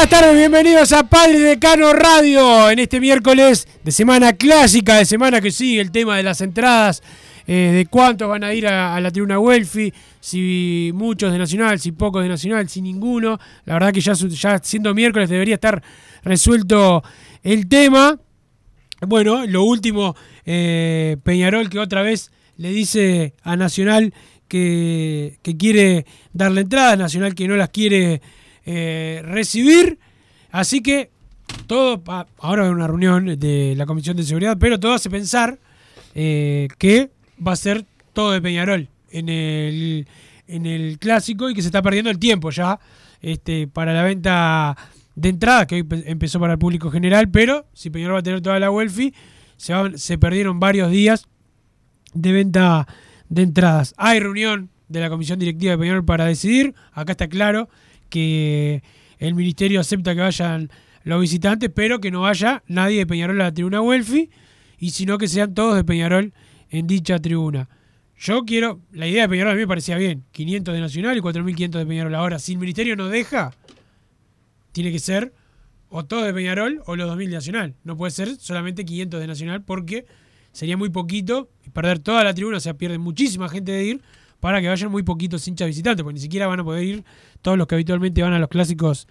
[0.00, 5.42] Buenas tardes, bienvenidos a Padre Decano Radio en este miércoles de semana clásica, de semana
[5.42, 7.02] que sigue el tema de las entradas,
[7.46, 11.92] eh, de cuántos van a ir a, la tribuna Welfi, si muchos de Nacional, si
[11.92, 13.38] pocos de Nacional, si ninguno.
[13.66, 14.14] La verdad que ya,
[14.62, 15.82] siendo miércoles debería estar
[16.24, 17.04] resuelto
[17.42, 18.18] el tema.
[19.06, 24.14] Bueno, lo último, eh, Peñarol que otra vez le dice a Nacional
[24.48, 28.22] que, que quiere darle entrada, Nacional que no las quiere
[28.64, 29.98] eh, recibir.
[30.50, 31.10] Así que
[31.66, 32.02] todo,
[32.38, 35.58] ahora hay una reunión de la Comisión de Seguridad, pero todo hace pensar
[36.14, 37.10] eh, que
[37.46, 40.06] va a ser todo de Peñarol en el,
[40.48, 42.78] en el clásico y que se está perdiendo el tiempo ya
[43.20, 44.76] este, para la venta
[45.14, 48.22] de entradas, que hoy pe- empezó para el público general, pero si Peñarol va a
[48.22, 49.14] tener toda la Welfi,
[49.56, 51.26] se, se perdieron varios días
[52.14, 52.86] de venta
[53.28, 53.94] de entradas.
[53.96, 56.74] Hay reunión de la comisión directiva de Peñarol para decidir.
[56.92, 57.68] Acá está claro
[58.10, 58.82] que
[59.18, 60.70] el ministerio acepta que vayan
[61.04, 64.30] los visitantes, pero que no vaya nadie de Peñarol a la tribuna Welfi,
[64.78, 66.32] y sino que sean todos de Peñarol
[66.70, 67.68] en dicha tribuna.
[68.18, 71.20] Yo quiero, la idea de Peñarol a mí me parecía bien, 500 de Nacional y
[71.20, 72.14] 4.500 de Peñarol.
[72.14, 73.52] Ahora, si el ministerio no deja,
[74.72, 75.32] tiene que ser
[75.88, 77.74] o todo de Peñarol o los 2.000 de Nacional.
[77.84, 80.06] No puede ser solamente 500 de Nacional porque
[80.52, 84.02] sería muy poquito y perder toda la tribuna, o sea, pierde muchísima gente de ir
[84.40, 87.04] para que vayan muy poquitos hinchas visitantes, porque ni siquiera van a poder ir
[87.42, 89.06] todos los que habitualmente van a los clásicos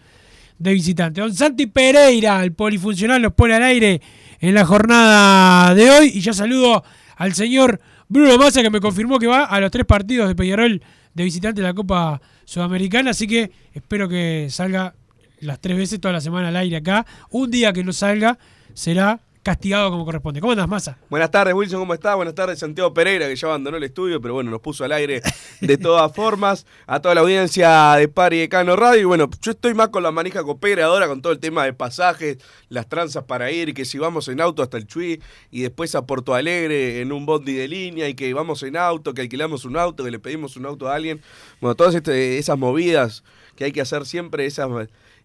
[0.57, 1.23] de visitantes.
[1.23, 4.01] Don Santi Pereira, el polifuncional, nos pone al aire
[4.39, 6.83] en la jornada de hoy y ya saludo
[7.15, 10.81] al señor Bruno Massa que me confirmó que va a los tres partidos de Peñarol
[11.13, 14.95] de visitante de la Copa Sudamericana, así que espero que salga
[15.39, 17.05] las tres veces toda la semana al aire acá.
[17.29, 18.37] Un día que no salga
[18.73, 20.41] será castigado como corresponde.
[20.41, 20.97] ¿Cómo andas, Massa?
[21.09, 22.15] Buenas tardes, Wilson, ¿cómo estás?
[22.15, 25.21] Buenas tardes, Santiago Pereira, que ya abandonó el estudio, pero bueno, nos puso al aire
[25.61, 26.65] de todas formas.
[26.87, 29.01] A toda la audiencia de Pari de Cano Radio.
[29.01, 31.73] Y bueno, yo estoy más con la manija copera ahora, con todo el tema de
[31.73, 35.95] pasajes, las tranzas para ir, que si vamos en auto hasta el Chuy y después
[35.95, 39.65] a Porto Alegre en un bondi de línea y que vamos en auto, que alquilamos
[39.65, 41.21] un auto, que le pedimos un auto a alguien.
[41.61, 43.23] Bueno, todas este- esas movidas
[43.55, 44.69] que hay que hacer siempre, esas,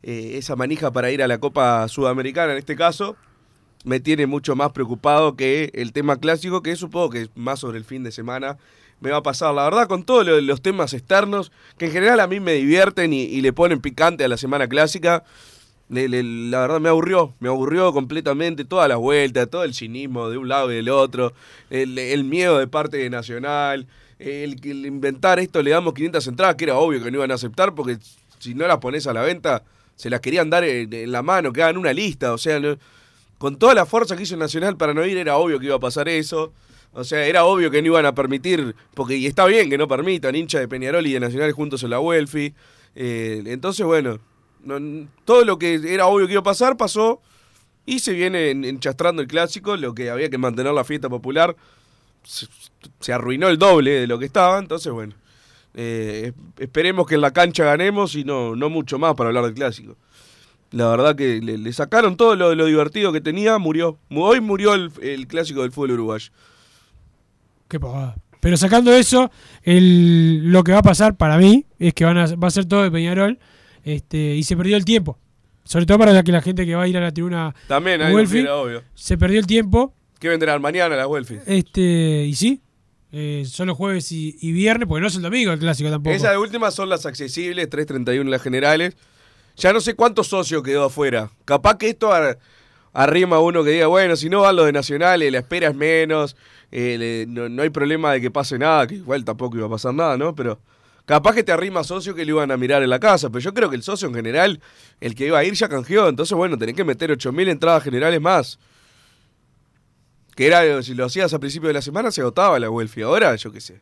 [0.02, 3.16] eh, esa manija para ir a la Copa Sudamericana en este caso
[3.84, 7.84] me tiene mucho más preocupado que el tema clásico, que supongo que más sobre el
[7.84, 8.56] fin de semana
[9.00, 9.54] me va a pasar.
[9.54, 13.12] La verdad, con todos lo- los temas externos, que en general a mí me divierten
[13.12, 15.24] y, le ponen picante a la semana clásica,
[15.90, 20.48] la verdad me aburrió, me aburrió completamente todas las vueltas, todo el cinismo de un
[20.48, 21.34] lado y del otro,
[21.68, 23.86] el, miedo de parte de Nacional,
[24.18, 27.34] el, el inventar esto, le damos 500 entradas, que era obvio que no iban a
[27.34, 27.98] aceptar, porque
[28.38, 29.62] si no las pones a la venta,
[29.94, 32.78] se las querían dar en, en la mano, que hagan una lista, o sea, no-
[33.38, 35.80] con toda la fuerza que hizo Nacional para no ir, era obvio que iba a
[35.80, 36.52] pasar eso.
[36.92, 39.88] O sea, era obvio que no iban a permitir, porque y está bien que no
[39.88, 42.54] permitan hincha de Peñarol y de Nacional juntos en la Welfi.
[42.94, 44.20] Eh, entonces, bueno,
[44.62, 47.20] no- todo lo que era obvio que iba a pasar pasó
[47.84, 51.56] y se viene en- enchastrando el clásico, lo que había que mantener la fiesta popular.
[52.22, 52.46] Se,
[53.00, 55.14] se arruinó el doble de lo que estaba, entonces, bueno.
[55.76, 59.54] Eh, esperemos que en la cancha ganemos y no, no mucho más para hablar del
[59.54, 59.96] clásico.
[60.74, 63.98] La verdad que le, le sacaron todo lo, lo divertido que tenía, murió.
[64.08, 66.30] Mu- Hoy murió el, el clásico del fútbol uruguayo.
[67.68, 68.16] Qué pavada.
[68.40, 69.30] Pero sacando eso,
[69.62, 72.66] el- lo que va a pasar para mí es que van a, va a ser
[72.66, 73.38] todo de Peñarol
[73.84, 75.18] este, y se perdió el tiempo.
[75.64, 78.02] Sobre todo para la que la gente que va a ir a la tribuna También,
[78.02, 78.82] ahí Welfi, obvio.
[78.94, 79.94] se perdió el tiempo.
[80.18, 81.38] ¿Qué vendrán mañana las Welfi?
[81.46, 82.60] Este, y sí,
[83.12, 86.14] eh, solo jueves y, y viernes, porque no es el domingo el clásico tampoco.
[86.14, 88.94] Esas de últimas son las accesibles, 3.31 las generales.
[89.56, 91.30] Ya no sé cuántos socios quedó afuera.
[91.44, 92.38] Capaz que esto ar-
[92.92, 95.74] arrima a uno que diga, bueno, si no van los de nacionales, la espera es
[95.74, 96.36] menos,
[96.72, 99.94] eh, no, no hay problema de que pase nada, que igual tampoco iba a pasar
[99.94, 100.34] nada, ¿no?
[100.34, 100.58] Pero
[101.06, 103.54] capaz que te arrima socio que le iban a mirar en la casa, pero yo
[103.54, 104.60] creo que el socio en general,
[105.00, 108.20] el que iba a ir ya canjeó, entonces bueno, tenés que meter 8.000 entradas generales
[108.20, 108.58] más.
[110.34, 113.02] Que era, si lo hacías a principio de la semana, se agotaba la Welfi.
[113.02, 113.80] Ahora, yo qué sé.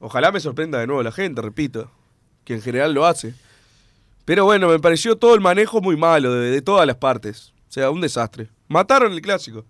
[0.00, 1.90] Ojalá me sorprenda de nuevo la gente, repito.
[2.44, 3.34] Que en general lo hace.
[4.24, 7.52] Pero bueno, me pareció todo el manejo muy malo de, de todas las partes.
[7.68, 8.48] O sea, un desastre.
[8.68, 9.64] Mataron el clásico.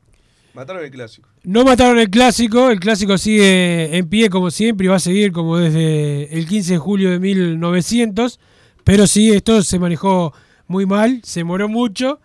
[0.54, 1.28] Mataron el clásico.
[1.44, 5.32] No mataron el clásico, el clásico sigue en pie como siempre y va a seguir
[5.32, 8.38] como desde el 15 de julio de 1900,
[8.84, 10.34] pero sí, esto se manejó
[10.66, 12.20] muy mal, se demoró mucho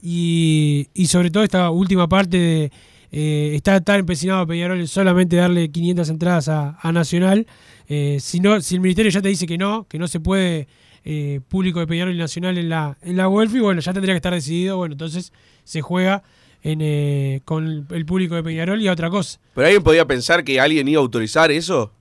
[0.00, 2.72] y, y sobre todo esta última parte de...
[3.10, 7.46] eh, está tan empecinado Peñarol en solamente darle 500 entradas a, a Nacional.
[7.88, 10.68] eh, si, no, si el Ministerio ya te dice que no, que no se puede
[11.04, 14.18] eh, público de Peñarol y Nacional en la, en la Welfi, bueno, ya tendría que
[14.18, 15.32] estar decidido, bueno, entonces
[15.64, 16.22] se juega
[16.62, 19.40] en, eh, con el público de Peñarol y a otra cosa.
[19.54, 21.92] Pero alguien podía pensar que alguien iba a autorizar eso.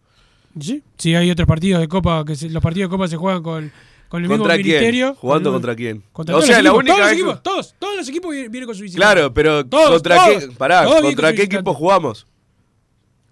[0.59, 3.41] Sí, sí hay otros partidos de Copa, que se- los partidos de Copa se juegan
[3.41, 3.71] con,
[4.09, 5.05] con el mismo ¿Contra ministerio.
[5.07, 5.15] quién?
[5.15, 6.03] ¿Jugando con contra quién?
[6.11, 8.09] Contra o todos sea, los la equipos, única todos los vez equipos, todos, todos los
[8.09, 9.13] equipos vienen, con su visitante.
[9.13, 10.51] Claro, pero Todos, ¿contra todos, qué?
[10.57, 12.27] Pará, ¿contra con qué equipo jugamos?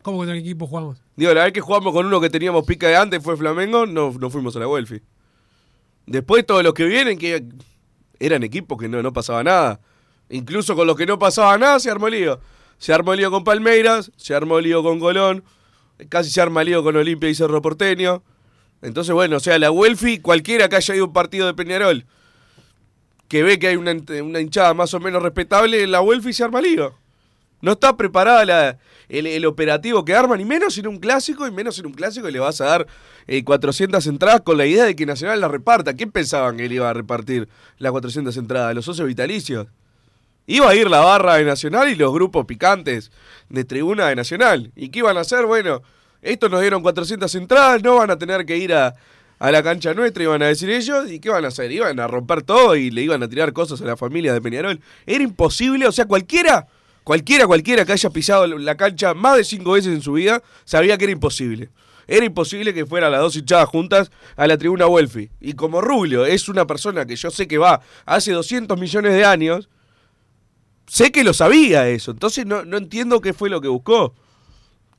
[0.02, 1.02] ¿Cómo contra qué equipo jugamos?
[1.16, 4.12] Digo, la vez que jugamos con uno que teníamos pica de antes fue Flamengo, no,
[4.18, 5.02] no fuimos a la Welfi.
[6.10, 7.44] Después todos los que vienen, que
[8.20, 9.80] eran equipos que no, no pasaba nada.
[10.30, 12.40] Incluso con los que no pasaba nada se armó lío.
[12.80, 15.44] Se armó lío con Palmeiras, se armó lío con Colón,
[16.10, 18.24] casi se arma lío con Olimpia y Cerro Porteño.
[18.82, 22.08] Entonces, bueno, o sea, la Welfi, cualquiera que haya ido a un partido de Peñarol,
[23.28, 26.60] que ve que hay una, una hinchada más o menos respetable, la Welfi se arma
[26.60, 26.96] lío.
[27.62, 28.78] No está preparada
[29.10, 32.32] el operativo que arman, y menos en un clásico, y menos en un clásico y
[32.32, 32.88] le vas a dar
[33.28, 35.94] eh, 400 entradas con la idea de que Nacional las reparta.
[35.94, 38.74] ¿Quién pensaban que él iba a repartir las 400 entradas?
[38.76, 39.68] ¿Los socios vitalicios?
[40.48, 43.12] Iba a ir la barra de Nacional y los grupos picantes
[43.50, 44.72] de tribuna de Nacional.
[44.76, 45.46] ¿Y qué iban a hacer?
[45.46, 45.84] Bueno,
[46.22, 48.96] estos nos dieron 400 entradas, no van a tener que ir a,
[49.38, 51.12] a la cancha nuestra, iban a decir ellos.
[51.12, 51.72] ¿Y qué van a hacer?
[51.72, 54.80] Iban a romper todo y le iban a tirar cosas a la familia de Peñarol.
[55.06, 56.68] Era imposible, o sea, cualquiera,
[57.10, 60.96] cualquiera, cualquiera que haya pisado la cancha más de cinco veces en su vida, sabía
[60.96, 61.72] que era imposible.
[62.06, 65.32] Era imposible que fueran las dos hinchadas juntas a la tribuna Welfi.
[65.42, 69.26] Y como Rubio es una persona que yo sé que va hace 200 millones de
[69.26, 69.70] años,
[70.86, 72.12] sé que lo sabía eso.
[72.12, 74.14] Entonces no, no entiendo qué fue lo que buscó.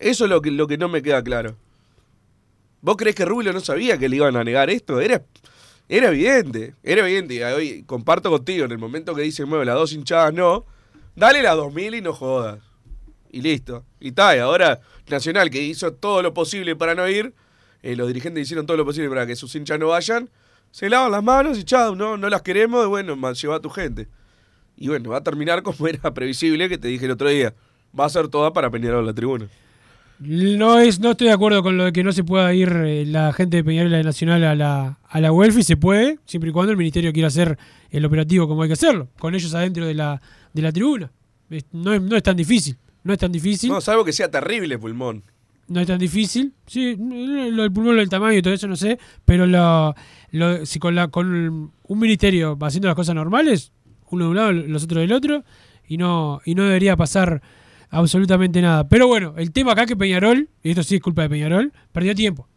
[0.01, 1.55] Eso es lo que, lo que no me queda claro.
[2.81, 5.01] ¿Vos crees que Rubio no sabía que le iban a negar esto?
[5.01, 5.23] Era,
[5.89, 7.35] era evidente, era evidente.
[7.35, 10.67] Y hoy comparto contigo, en el momento que dicen, bueno, las dos hinchadas no,
[11.21, 12.59] dale las 2000 y no jodas.
[13.31, 13.85] Y listo.
[14.01, 17.35] Y está, y ahora Nacional, que hizo todo lo posible para no ir,
[17.83, 20.31] eh, los dirigentes hicieron todo lo posible para que sus hinchas no vayan,
[20.71, 23.61] se lavan las manos y chao, no, no las queremos, y bueno, ma- lleva a
[23.61, 24.09] tu gente.
[24.77, 27.55] Y bueno, va a terminar como era previsible, que te dije el otro día.
[27.99, 29.47] Va a ser toda para Peñarol la tribuna.
[30.21, 33.05] No es, no estoy de acuerdo con lo de que no se pueda ir eh,
[33.07, 35.31] la gente de Peñarol la de Nacional a la, a la
[35.63, 37.59] se puede, siempre y cuando el ministerio quiera hacer
[37.91, 40.21] el operativo como hay que hacerlo, con ellos adentro de la,
[40.53, 41.11] de la tribuna.
[41.73, 43.71] No es, no es tan difícil, no es tan difícil.
[43.71, 45.25] No, salvo que sea terrible pulmón.
[45.69, 46.53] No es tan difícil.
[46.67, 48.99] Sí, lo del pulmón, lo del tamaño y todo eso no sé.
[49.25, 49.95] Pero lo,
[50.33, 53.73] lo- si con, la, con un ministerio va haciendo las cosas normales,
[54.11, 55.45] uno de un lado, los otros del otro,
[55.89, 57.41] y no, y no debería pasar
[57.89, 58.89] absolutamente nada.
[58.89, 62.15] Pero bueno, el tema acá que Peñarol, y esto sí es culpa de Peñarol, perdió
[62.15, 62.49] tiempo.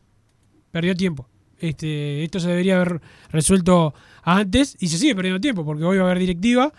[0.71, 1.27] Perdió tiempo.
[1.59, 6.03] Este, esto se debería haber resuelto antes y se sigue perdiendo tiempo porque hoy va
[6.03, 6.73] a haber directiva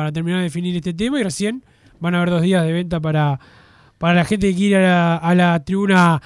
[0.00, 1.62] para terminar de definir este tema y recién
[1.98, 3.38] van a haber dos días de venta para,
[3.98, 6.22] para la gente que quiere ir a la, a la tribuna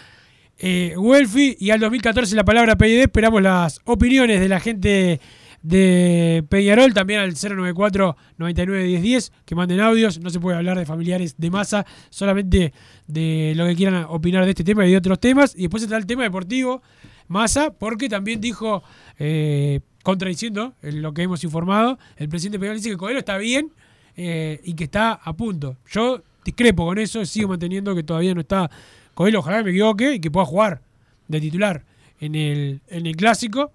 [0.59, 3.01] eh, Welfi y al 2014 la palabra PID.
[3.01, 5.21] Esperamos las opiniones de la gente
[5.61, 10.21] de Peñarol, también al 094 99 10 10, que manden audios.
[10.21, 12.73] No se puede hablar de familiares de masa, solamente
[13.09, 15.53] de lo que quieran opinar de este tema y de otros temas.
[15.57, 16.81] Y después está el tema deportivo,
[17.27, 18.85] masa, porque también dijo,
[19.19, 23.73] eh, contradiciendo en lo que hemos informado, el presidente Peñarol dice que Coelho está bien
[24.17, 25.77] eh, y que está a punto.
[25.91, 28.71] Yo discrepo con eso, sigo manteniendo que todavía no está
[29.15, 30.83] Coelho, ojalá me equivoque y que pueda jugar
[31.27, 31.85] de titular
[32.21, 33.73] en el, en el clásico,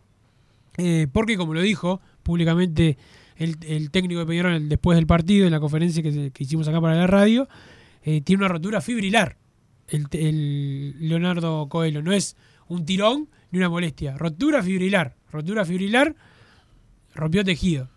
[0.77, 2.97] eh, porque como lo dijo públicamente
[3.37, 6.95] el, el técnico de Peñarol después del partido, en la conferencia que hicimos acá para
[6.95, 7.49] la radio,
[8.03, 9.35] eh, tiene una rotura fibrilar
[9.87, 12.03] el, el Leonardo Coelho.
[12.03, 12.35] No es
[12.67, 14.17] un tirón ni una molestia.
[14.17, 15.15] Rotura fibrilar.
[15.31, 16.15] Rotura fibrilar,
[17.13, 17.87] rompió tejido.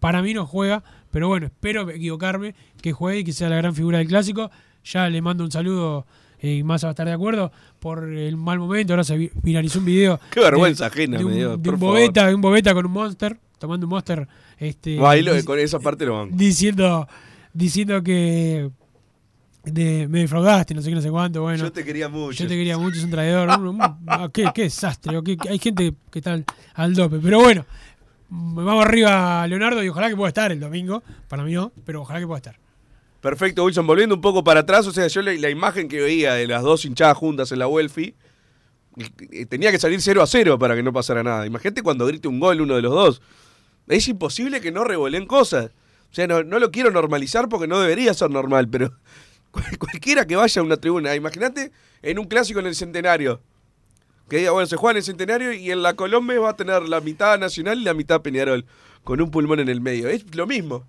[0.00, 3.74] Para mí no juega, pero bueno, espero equivocarme, que juegue y que sea la gran
[3.74, 4.50] figura del clásico.
[4.84, 6.06] Ya le mando un saludo,
[6.42, 8.94] y más va a estar de acuerdo, por el mal momento.
[8.94, 10.18] Ahora se vi- viralizó un video.
[10.30, 11.94] Qué vergüenza ajena de me un, dio, de por un favor.
[11.96, 14.26] bobeta, de un bobeta con un monster, tomando un monster.
[14.58, 16.34] Este, No, ahí lo- dic- con esa parte lo banco.
[16.36, 17.06] diciendo,
[17.52, 18.70] diciendo que
[19.64, 21.42] de- me defraudaste, no sé qué, no sé cuánto.
[21.42, 22.42] Bueno, Yo te quería mucho.
[22.42, 23.48] yo te quería mucho, es un traidor.
[24.06, 25.18] ah, qué, qué desastre.
[25.48, 27.18] hay gente que está al, al dope.
[27.22, 27.64] Pero bueno,
[28.30, 31.02] mm, vamos arriba, Leonardo, y ojalá que pueda estar el domingo.
[31.28, 32.58] Para mí no, pero ojalá que pueda estar.
[33.20, 33.86] Perfecto, Wilson.
[33.86, 36.62] Volviendo un poco para atrás, o sea, yo la, la imagen que veía de las
[36.62, 38.14] dos hinchadas juntas en la Welfi,
[39.48, 41.46] tenía que salir 0 a 0 para que no pasara nada.
[41.46, 43.22] Imagínate cuando grite un gol uno de los dos.
[43.88, 45.66] Es imposible que no revoleen cosas.
[46.10, 48.92] O sea, no, no lo quiero normalizar porque no debería ser normal, pero
[49.78, 53.40] cualquiera que vaya a una tribuna, imagínate en un clásico en el centenario.
[54.28, 56.88] Que diga, bueno, se juega en el centenario y en la Colombia va a tener
[56.88, 58.64] la mitad Nacional y la mitad Peñarol,
[59.02, 60.08] con un pulmón en el medio.
[60.08, 60.84] Es lo mismo.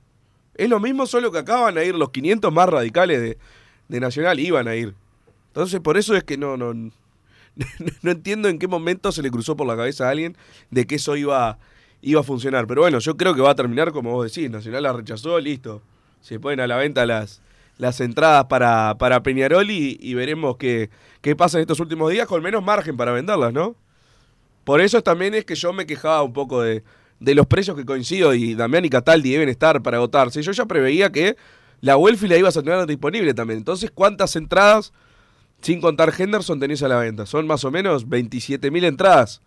[0.54, 3.38] Es lo mismo, solo que acá van a ir los 500 más radicales de,
[3.88, 4.94] de Nacional, iban a ir.
[5.48, 6.74] Entonces, por eso es que no, no,
[8.02, 10.38] no entiendo en qué momento se le cruzó por la cabeza a alguien
[10.70, 11.58] de que eso iba,
[12.02, 12.68] iba a funcionar.
[12.68, 14.50] Pero bueno, yo creo que va a terminar como vos decís.
[14.50, 15.82] Nacional la rechazó, listo.
[16.22, 17.42] Se ponen a la venta las,
[17.82, 22.44] las entradas para, para Peñarol y, veremos qué, qué pasa en estos últimos días con
[22.44, 23.76] menos margen para venderlas, ¿no?
[24.64, 26.84] Por eso también es que yo me quejaba un poco de,
[27.20, 30.44] de los precios que coincido y Damián y Cataldi deben estar para agotarse.
[30.44, 31.36] Yo ya preveía que
[31.82, 33.58] la Welfi la ibas a tener disponible también.
[33.58, 34.94] Entonces, ¿cuántas entradas,
[35.64, 37.26] sin contar Henderson, tenés a la venta?
[37.26, 39.42] Son más o menos 27.000 entradas,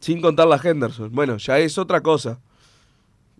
[0.00, 1.10] sin contar la Henderson.
[1.12, 2.40] Bueno, ya es otra cosa.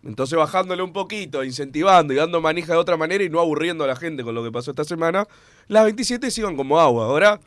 [0.09, 3.87] Entonces, bajándole un poquito, incentivando y dando manija de otra manera y no aburriendo a
[3.87, 5.27] la gente con lo que pasó esta semana,
[5.67, 7.05] las 27 sigan como agua.
[7.05, 7.41] Ahora,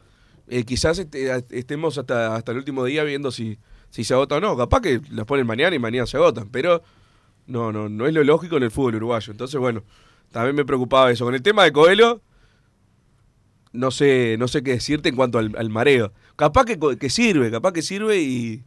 [0.47, 3.57] eh, quizás este- estemos hasta, hasta el último día viendo si,
[3.89, 4.55] si se agota o no.
[4.55, 6.83] Capaz que las ponen mañana y mañana se agotan, pero
[7.47, 9.31] no, no, no es lo lógico en el fútbol uruguayo.
[9.31, 9.83] Entonces, bueno,
[10.31, 11.25] también me preocupaba eso.
[11.25, 12.21] Con el tema de Coelho,
[13.73, 16.13] no sé, no sé qué decirte en cuanto al, al mareo.
[16.35, 18.63] Capaz que, que sirve, capaz que sirve y.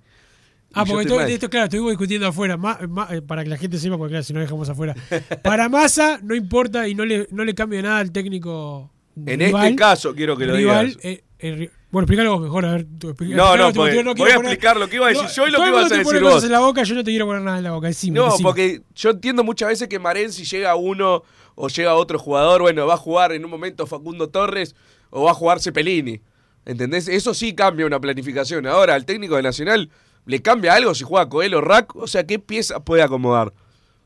[0.74, 3.78] Ah, porque estoy esto, claro, estuvimos discutiendo afuera, ma- ma- eh, para que la gente
[3.78, 4.94] sepa, porque claro, si no dejamos afuera.
[5.42, 8.90] Para Massa no importa y no le, no le cambia nada al técnico.
[9.26, 10.96] En rival, este caso quiero que lo digas.
[11.02, 12.86] eh, eh, bueno, explícalo vos mejor, a ver.
[12.98, 15.46] tú No, no, porque Timoteo, voy a poner- explicar lo que iba a decir yo
[15.46, 16.44] y lo todo que el ibas a decir cosas vos.
[16.44, 17.86] en la boca, yo no te quiero poner nada en la boca.
[17.86, 18.42] Decime, No, decime.
[18.42, 21.22] porque yo entiendo muchas veces que Marén, si llega uno
[21.54, 24.74] o llega otro jugador, bueno, va a jugar en un momento Facundo Torres
[25.10, 26.20] o va a jugar Cepelini.
[26.66, 27.06] ¿Entendés?
[27.06, 28.66] Eso sí cambia una planificación.
[28.66, 29.90] Ahora, al técnico de Nacional
[30.26, 31.94] le cambia algo si juega Coelho o Rack.
[31.96, 33.52] O sea, ¿qué pieza puede acomodar?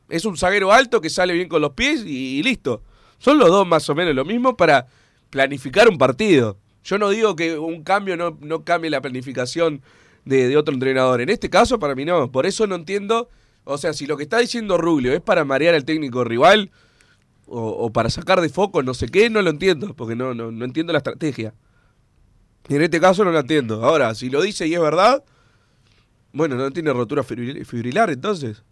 [0.09, 2.83] Es un zaguero alto que sale bien con los pies y, listo.
[3.19, 4.87] Son los dos más o menos lo mismo para
[5.29, 6.57] planificar un partido.
[6.83, 9.81] Yo no digo que un cambio no, no cambie la planificación
[10.25, 11.21] de, otro entrenador.
[11.21, 12.31] En este caso, para mí no.
[12.31, 13.29] Por eso no entiendo.
[13.63, 16.71] O sea, si lo que está diciendo Rubio es para marear al técnico rival
[17.45, 19.93] o, o para sacar de foco no sé qué, no lo entiendo.
[19.93, 21.53] Porque no, no, no entiendo la estrategia.
[22.67, 23.85] Y en este caso no la entiendo.
[23.85, 25.23] Ahora, si lo dice y es verdad,
[26.33, 28.63] bueno, no tiene rotura fibril- fibrilar entonces.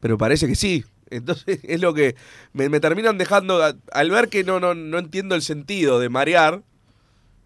[0.00, 0.84] Pero parece que sí.
[1.10, 2.16] Entonces es lo que
[2.52, 6.08] me, me terminan dejando, a- al ver que no, no, no entiendo el sentido de
[6.08, 6.62] marear,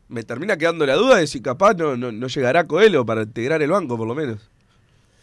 [0.09, 3.61] me termina quedando la duda de si capaz no, no, no llegará Coelho para integrar
[3.63, 4.51] el banco por lo menos.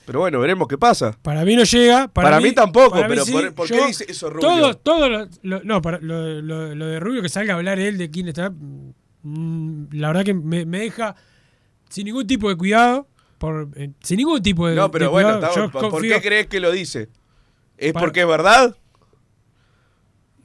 [0.06, 1.18] Pero bueno, veremos qué pasa.
[1.22, 2.10] Para mí no llega.
[2.10, 3.32] Para, Para mí tampoco, para pero sí.
[3.32, 4.42] ¿por- por qué dice eso Rubio?
[4.50, 7.80] Todo, todo lo, lo- no, para, lo, lo- lo de Rubio, que salga a hablar
[7.80, 8.52] él de quién está,
[9.22, 11.16] mm, la verdad que me, me deja
[11.88, 13.08] sin ningún tipo de cuidado.
[13.44, 15.66] Por, eh, sin ningún tipo de, No, pero de bueno, cuidado.
[15.66, 17.10] está- ¿por confío- qué crees que lo dice?
[17.78, 18.74] ¿Es Para- porque es verdad?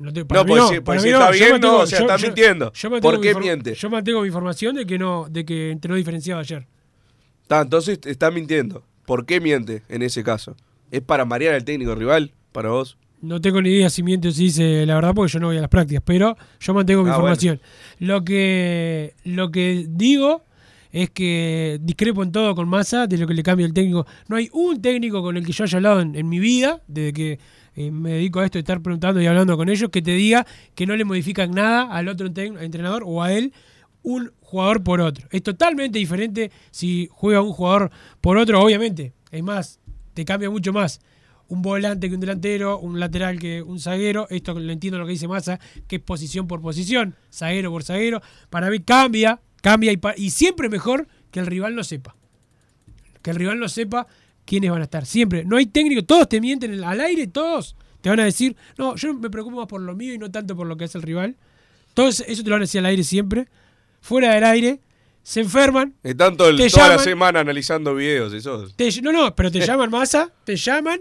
[0.00, 1.38] No, te- para No, mí pues no, si- para pues mí si no, está yo
[1.38, 2.72] bien, mantengo- no, o sea, yo- está yo- mintiendo.
[2.72, 3.74] yo ¿Por qué miente?
[3.76, 6.66] Yo mantengo mi información de que no, de que entrenó diferenciado ayer.
[7.42, 8.82] Está, entonces está mintiendo.
[9.06, 10.56] ¿Por qué miente en ese caso?
[10.90, 12.32] ¿Es para marear al técnico rival?
[12.50, 12.98] ¿Para vos?
[13.22, 15.56] No tengo ni idea si miente o si dice la verdad porque yo no voy
[15.58, 17.60] a las prácticas, pero yo mantengo mi Ah, información.
[18.00, 20.42] Lo que lo que digo
[20.92, 24.06] es que discrepo en todo con Massa de lo que le cambia el técnico.
[24.28, 27.38] No hay un técnico con el que yo haya hablado en, mi vida, desde que
[27.76, 30.46] eh, me dedico a esto de estar preguntando y hablando con ellos, que te diga
[30.74, 33.52] que no le modifican nada al otro entrenador o a él
[34.02, 35.28] un jugador por otro.
[35.30, 37.90] Es totalmente diferente si juega un jugador
[38.20, 39.12] por otro, obviamente.
[39.30, 39.80] Es más,
[40.14, 41.00] te cambia mucho más
[41.48, 44.26] un volante que un delantero, un lateral que un zaguero.
[44.30, 48.20] Esto lo entiendo lo que dice Massa, que es posición por posición, zaguero por zaguero.
[48.50, 52.16] Para mí cambia, cambia y, y siempre mejor que el rival no sepa.
[53.22, 54.06] Que el rival no sepa
[54.44, 55.04] quiénes van a estar.
[55.06, 55.44] Siempre.
[55.44, 58.94] No hay técnico, todos te mienten en- al aire, todos te van a decir, no,
[58.96, 61.02] yo me preocupo más por lo mío y no tanto por lo que hace el
[61.02, 61.36] rival.
[61.94, 63.48] Todos eso te lo van a decir al aire siempre.
[64.00, 64.80] Fuera del aire,
[65.22, 65.94] se enferman.
[66.02, 68.68] Están todo el- Te toda la semana analizando videos y eso.
[68.76, 71.00] Te- no, no, pero te llaman masa, te llaman.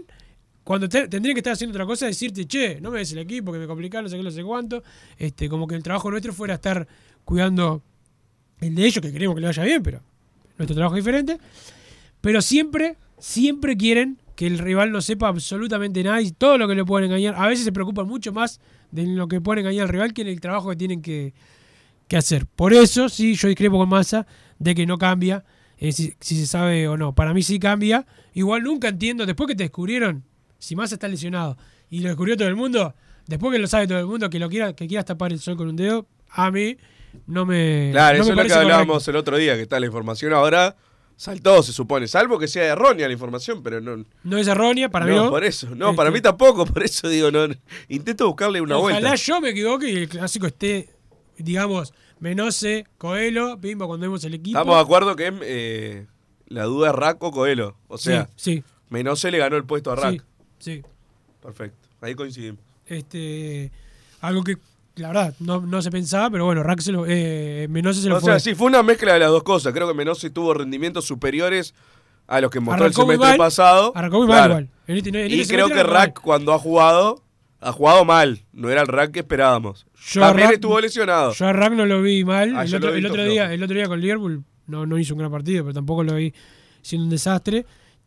[0.64, 3.52] Cuando te- tendrían que estar haciendo otra cosa, decirte, che, no me des el equipo,
[3.52, 4.82] que me complica, no sé qué, no sé cuánto.
[5.16, 6.86] Este, como que el trabajo nuestro fuera estar
[7.24, 7.82] cuidando
[8.60, 10.00] el de ellos, que queremos que le vaya bien, pero
[10.56, 11.38] nuestro trabajo es diferente.
[12.20, 16.74] Pero siempre, siempre quieren que el rival no sepa absolutamente nada y todo lo que
[16.74, 17.34] le pueden engañar.
[17.36, 18.60] A veces se preocupan mucho más
[18.90, 21.34] de lo que pueden engañar al rival que en el trabajo que tienen que,
[22.08, 22.46] que hacer.
[22.46, 24.26] Por eso, sí, yo discrepo con Massa
[24.58, 25.44] de que no cambia
[25.78, 27.14] eh, si, se sabe o no.
[27.14, 28.06] Para mí sí cambia.
[28.34, 30.24] Igual nunca entiendo, después que te descubrieron,
[30.58, 31.56] si Massa está lesionado
[31.90, 32.94] y lo descubrió todo el mundo,
[33.26, 35.56] después que lo sabe todo el mundo, que lo quiera, que quieras tapar el sol
[35.56, 36.76] con un dedo, a mí
[37.26, 37.88] no me.
[37.92, 39.10] Claro, no eso me es lo que hablábamos correcto.
[39.10, 40.76] el otro día, que está la información ahora
[41.18, 42.06] saltó, se supone.
[42.06, 44.04] Salvo que sea errónea la información, pero no.
[44.22, 45.68] No es errónea, para mí no, por eso.
[45.74, 47.48] No, Este, para mí tampoco, por eso digo, no.
[47.88, 49.14] Intento buscarle una Ojalá vuelta.
[49.16, 50.88] yo me equivoque y el clásico esté,
[51.36, 54.58] digamos, Menose, Coelho, Pimba cuando vemos el equipo.
[54.58, 56.06] Estamos de acuerdo que eh,
[56.46, 57.76] la duda es Rack o Coelho.
[57.88, 60.24] O sea, sí, sí, Menose le ganó el puesto a sí, Rack.
[60.58, 60.82] sí.
[61.42, 61.88] Perfecto.
[62.00, 62.60] Ahí coincidimos.
[62.86, 63.70] Este,
[64.20, 64.56] algo que,
[64.98, 68.16] la verdad, no, no se pensaba, pero bueno, Rack se lo, eh, Menose se lo
[68.16, 68.32] O fue.
[68.32, 69.72] sea, sí, fue una mezcla de las dos cosas.
[69.72, 71.74] Creo que Menose tuvo rendimientos superiores
[72.26, 73.92] a los que mostró Arrancó el muy semestre mal, pasado.
[73.94, 74.68] arrancó muy mal igual.
[74.86, 76.06] En este- en y este creo semestre que arrancó mal.
[76.08, 77.22] Rack cuando ha jugado,
[77.60, 78.44] ha jugado mal.
[78.52, 79.86] No era el Rack que esperábamos.
[80.10, 81.32] Yo a También Rack- estuvo lesionado.
[81.32, 82.54] Yo a Rack no lo vi mal.
[82.56, 83.54] Ah, el, yo lo otro, he el visto otro día, flojo.
[83.54, 86.32] el otro día con Liverpool no, no hizo un gran partido, pero tampoco lo vi
[86.82, 87.64] siendo un desastre.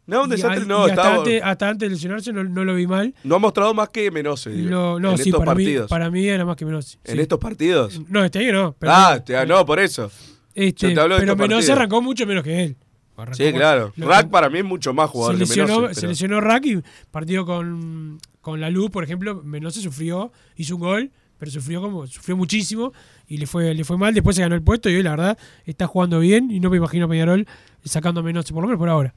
[0.08, 2.75] No, un desastre no, y hasta, estaba- antes, hasta antes de lesionarse no, no lo
[2.75, 3.14] vi mal.
[3.24, 5.90] No ha mostrado más que Menose, digo, no, en sí, estos para mí, partidos.
[5.90, 6.98] para mí era más que Menose.
[7.05, 7.22] ¿En sí.
[7.22, 8.01] estos partidos?
[8.09, 8.75] No, este año no.
[8.77, 10.11] Pero, ah, te- no, por eso.
[10.55, 11.77] este, yo te hablo de pero Menose partidos.
[11.77, 12.77] arrancó mucho menos que él.
[13.16, 13.94] Arrancó Sí, claro.
[13.96, 15.94] lo- Rack para mí es mucho más se jugador que lesionó, Menose.
[15.94, 20.75] se pero- lesionó Rack y partido con, con la luz, por ejemplo, Menose sufrió, hizo
[20.75, 22.92] un gol, pero sufrió como sufrió muchísimo
[23.27, 25.37] y le fue le fue mal, después se ganó el puesto y hoy la verdad
[25.66, 27.48] está jugando bien y no me imagino a Peñarol
[27.85, 29.14] sacando a Menose, por lo menos por ahora.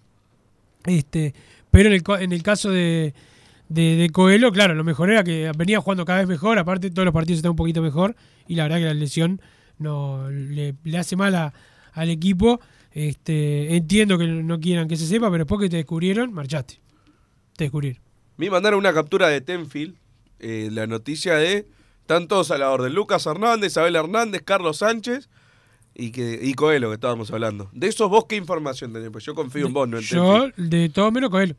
[0.85, 1.35] Este,
[1.70, 3.14] pero en el, en el caso de,
[3.68, 7.05] de, de Coelho, claro, lo mejor era que venía jugando cada vez mejor, aparte todos
[7.05, 8.16] los partidos están un poquito mejor
[8.47, 9.40] y la verdad que la lesión
[9.79, 11.53] no le, hace mal
[11.92, 12.61] al equipo.
[12.92, 16.81] Este, entiendo que no quieran que se sepa, pero después que te descubrieron, marchaste.
[17.57, 18.01] Te descubrieron.
[18.37, 19.97] Me mandaron una captura de Tenfield,
[20.38, 21.66] eh, la noticia de
[22.01, 22.94] están todos a la orden.
[22.94, 25.29] Lucas Hernández, Abel Hernández, Carlos Sánchez
[25.94, 27.70] y, que, y Coelho, que estábamos hablando.
[27.72, 29.11] De esos vos, ¿qué información tenés?
[29.11, 31.57] Pues yo confío en vos, no Yo, de todo menos Coelho.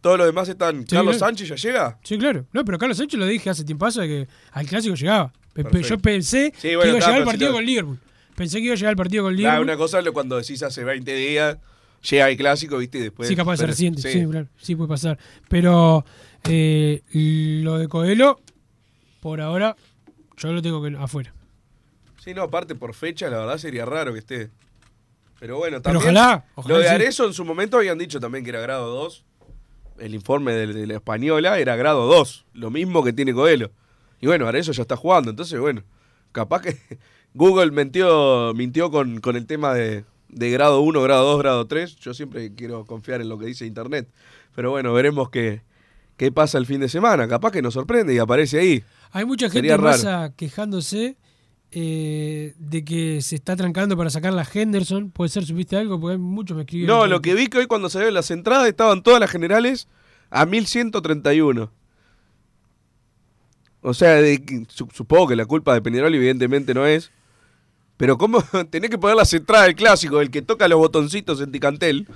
[0.00, 0.80] Todos los demás están...
[0.80, 1.30] Sí, ¿Carlos claro.
[1.30, 1.98] Sánchez ya llega?
[2.04, 2.46] Sí, claro.
[2.52, 5.32] No, pero Carlos Sánchez lo dije hace tiempo de que al clásico llegaba.
[5.54, 5.88] Perfecto.
[5.88, 7.98] Yo pensé Sí, que iba a llegar al partido con Liverpool.
[8.36, 9.64] Pensé que iba a llegar al partido con Claro, Liverpool.
[9.64, 11.56] una cosa es cuando decís hace 20 días,
[12.10, 12.98] llega el clásico, ¿viste?
[12.98, 13.28] Y después...
[13.28, 14.02] sí, capaz de ser reciente.
[14.12, 14.26] Sí.
[14.28, 14.48] claro.
[14.58, 15.18] Sí, puede pasar.
[15.48, 16.04] Pero
[16.48, 17.00] eh,
[17.62, 18.40] lo de Coelho,
[19.20, 19.74] por ahora,
[20.36, 21.32] yo lo tengo que afuera.
[22.24, 24.50] Sí, no, aparte por fecha, la verdad sería raro que esté.
[25.38, 26.16] Pero bueno, Pero también.
[26.16, 26.94] ojalá, ojalá Lo de sí.
[26.94, 29.24] Arezo en su momento habían dicho también que era grado 2.
[29.98, 33.70] El informe de, de la española era grado 2, lo mismo que tiene Coelho.
[34.20, 35.82] Y bueno, Arezo ya está jugando, entonces bueno,
[36.32, 36.78] capaz que
[37.34, 41.96] Google mintió, mintió con, con el tema de, de grado 1, grado 2, grado 3.
[41.96, 44.08] Yo siempre quiero confiar en lo que dice Internet.
[44.54, 45.62] Pero bueno, veremos qué,
[46.16, 47.28] qué pasa el fin de semana.
[47.28, 48.84] Capaz que nos sorprende y aparece ahí.
[49.12, 50.32] Hay mucha gente Sería raro.
[50.36, 51.16] quejándose
[51.76, 55.10] eh, de que se está trancando para sacar la Henderson.
[55.10, 55.98] Puede ser, ¿supiste algo?
[55.98, 56.96] Porque hay muchos me escribieron.
[56.96, 59.88] No, lo que vi que hoy cuando salieron las entradas estaban todas las generales
[60.30, 61.72] a 1131.
[63.80, 67.10] O sea, de supongo que la culpa de Peñarol evidentemente no es.
[67.96, 71.50] Pero ¿cómo tenés que poner las entradas del clásico, el que toca los botoncitos en
[71.50, 72.06] Ticantel?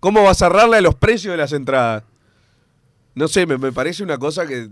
[0.00, 2.04] ¿Cómo vas a cerrarle a los precios de las entradas?
[3.14, 4.68] No sé, me, me parece una cosa que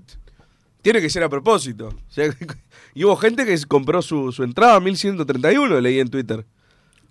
[0.86, 1.88] tiene que ser a propósito.
[1.88, 2.26] O sea,
[2.94, 6.46] y hubo gente que compró su, su entrada a 1131, leí en Twitter.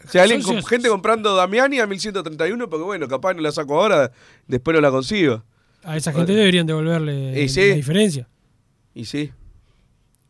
[0.06, 3.78] O sea, alguien, con- gente comprando Damiani a 1131 porque bueno, capaz no la saco
[3.78, 4.14] ahora,
[4.48, 5.44] después no la consigo.
[5.84, 7.68] A esa gente deberían devolverle Y sí.
[7.70, 8.30] la diferencia.
[8.94, 9.34] Y sí.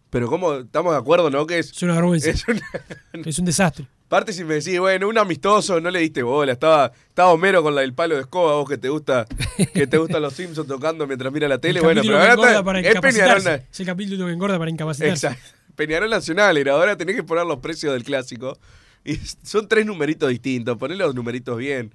[0.09, 1.45] Pero ¿cómo estamos de acuerdo, no?
[1.45, 2.29] Que es, Es una vergüenza.
[2.31, 2.61] es una-
[3.13, 3.87] Es un desastre.
[4.07, 7.73] Parte si me decís, bueno, un amistoso, no le diste bola, estaba, estaba Homero con
[7.73, 9.25] la del palo de escoba, vos que te gusta,
[9.73, 12.81] que te gustan los Simpsons tocando mientras mira la tele, El bueno, pero ahora para
[12.81, 13.41] es Peñarol.
[13.71, 15.27] Es el capítulo que engorda para incapacitarse.
[15.27, 15.57] Exacto.
[15.75, 18.57] Peñarol Nacional era, ahora tenés que poner los precios del clásico.
[19.03, 21.93] Y son tres numeritos distintos, poner los numeritos bien.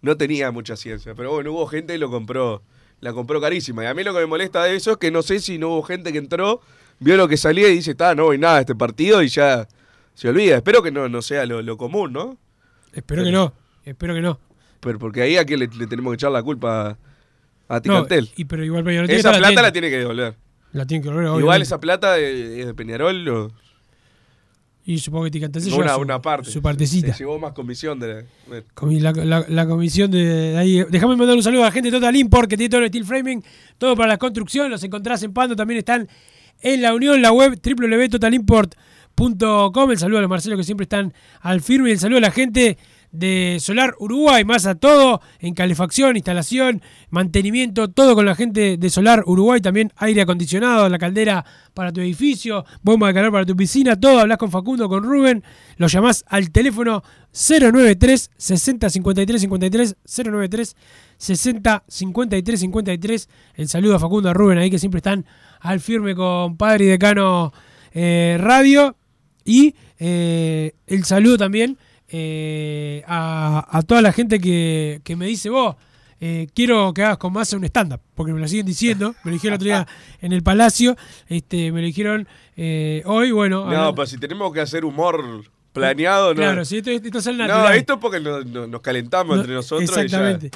[0.00, 2.62] No tenía mucha ciencia, pero bueno, hubo gente y lo compró,
[3.00, 3.84] la compró carísima.
[3.84, 5.68] Y a mí lo que me molesta de eso es que no sé si no
[5.68, 6.60] hubo gente que entró,
[6.98, 9.68] vio lo que salía y dice, está, no voy nada a este partido y ya
[10.16, 10.56] se olvida.
[10.56, 12.36] Espero que no, no sea lo, lo común, ¿no?
[12.92, 13.52] Espero que no.
[13.84, 14.40] Espero que no.
[14.80, 16.98] Pero porque ahí a quién le, le tenemos que echar la culpa
[17.68, 18.28] a Ticantel.
[18.36, 20.34] y pero igual Peñarol esa plata la tiene que devolver.
[20.72, 21.62] La tiene que volver, Igual obviamente.
[21.64, 23.52] esa plata es de Peñarol o
[24.84, 26.50] Y supongo que Ticantel se una, lleva su, una parte.
[26.50, 27.12] su partecita.
[27.12, 28.62] Se llevó más comisión de la-.
[28.74, 30.84] Comi- La, la- la comisión de, de ahí.
[30.90, 33.04] Déjame mandar un saludo a la gente de Total Import que tiene todo el steel
[33.04, 33.42] framing,
[33.78, 34.70] todo para la construcción.
[34.70, 36.08] Los encontrás en Pando, también están
[36.60, 38.82] en la unión, la web www.totalimport.com.
[39.18, 42.30] El saludo a los Marcelos que siempre están al firme y el saludo a la
[42.30, 42.76] gente
[43.12, 48.90] de Solar Uruguay, más a todo en calefacción, instalación, mantenimiento, todo con la gente de
[48.90, 53.56] Solar Uruguay, también aire acondicionado, la caldera para tu edificio, bomba de calor para tu
[53.56, 55.42] piscina, todo, hablas con Facundo, con Rubén,
[55.78, 57.02] lo llamás al teléfono
[57.32, 60.76] 093 60 53 53 093
[61.16, 65.24] 60 53 53 el saludo a Facundo, a Rubén ahí que siempre están
[65.60, 67.52] al firme con Padre y Decano
[67.92, 68.94] eh, Radio
[69.46, 71.78] y eh, el saludo también
[72.08, 75.76] eh, a, a toda la gente que, que me dice, vos,
[76.18, 79.34] eh, quiero que hagas con Massa un stand-up, porque me lo siguen diciendo, me lo
[79.34, 79.86] dijeron el otro día
[80.20, 80.96] en el Palacio,
[81.28, 83.70] este, me lo dijeron eh, hoy, bueno.
[83.70, 86.40] No, pero si tenemos que hacer humor planeado, no.
[86.40, 87.76] Claro, sí, esto, esto no, natural.
[87.76, 89.90] esto es porque nos, calentamos No, entre nosotros.
[89.90, 90.50] Exactamente.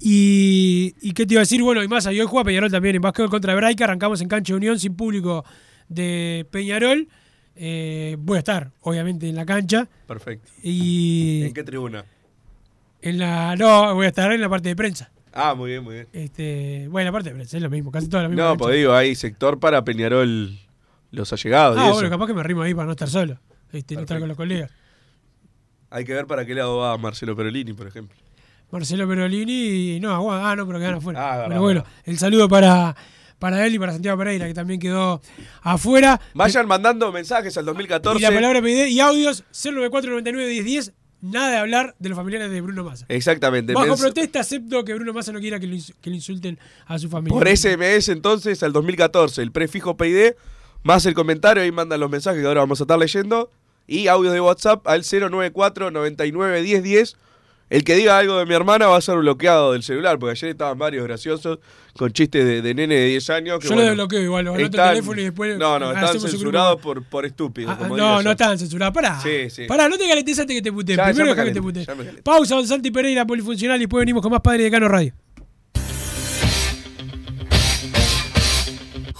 [0.00, 2.96] Y, y qué te iba a decir, bueno, y más, y hoy juega Peñarol también
[2.96, 5.44] en básquetbol contra Braica, arrancamos en cancha de Unión sin público
[5.88, 7.08] de Peñarol.
[7.56, 9.86] Eh, voy a estar, obviamente, en la cancha.
[10.04, 10.06] Y.
[10.08, 10.50] Perfecto.
[10.62, 12.04] Y ¿En qué tribuna?
[13.02, 13.54] en la.
[13.56, 15.10] No, voy a estar en la parte de prensa.
[15.32, 16.08] Ah, muy bien, muy bien.
[16.12, 18.44] Este, bueno, la parte de prensa, es lo mismo, casi toda la misma.
[18.44, 20.56] No, pues digo, hay sector para Peñarol
[21.10, 21.76] los allegados.
[21.76, 21.94] y Ah, eso.
[21.94, 23.38] bueno, capaz que me arrimo ahí para no estar solo.
[23.72, 24.70] Este, no estar con los colegas.
[25.90, 28.16] Hay que ver para qué lado va Marcelo Perolini, por ejemplo.
[28.70, 31.42] Marcelo Perolini, no, ah, no, pero quedan afuera.
[31.42, 32.96] Ah, pero bueno, el saludo para,
[33.44, 35.20] para él y para Santiago Pereira, que también quedó
[35.60, 36.18] afuera.
[36.32, 38.18] Vayan mandando mensajes al Y 2014.
[38.22, 43.04] la palabra PD y audios 094991010, nada de hablar de los familiares de Bruno Massa.
[43.10, 43.74] Exactamente.
[43.74, 47.38] Bajo mens- protesta acepto que Bruno Massa no quiera que le insulten a su familia.
[47.38, 50.32] Por SMS entonces al 2014, el prefijo PID,
[50.82, 53.50] más el comentario, ahí mandan los mensajes que ahora vamos a estar leyendo,
[53.86, 57.16] y audios de WhatsApp al 094 99 10 10.
[57.70, 60.50] El que diga algo de mi hermana va a ser bloqueado del celular, porque ayer
[60.50, 61.58] estaban varios graciosos
[61.96, 63.58] con chistes de, de nene de 10 años.
[63.58, 66.80] Que, Yo lo bueno, desbloqueo igual, lo están- teléfono y después No, no, están censurados
[66.80, 67.72] por, por estúpidos.
[67.74, 68.94] Ah, como no, no estaban censurados.
[68.94, 69.18] Pará.
[69.20, 69.64] Sí, sí.
[69.66, 70.98] Pará, no te calentes antes que te puteen.
[71.02, 71.86] Primero me deja que te puteen.
[72.22, 75.14] Pausa, Don Santi Pereira, polifuncional, y después venimos con más Padre de Cano Radio.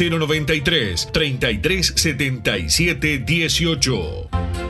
[0.00, 4.69] 093 3377 18.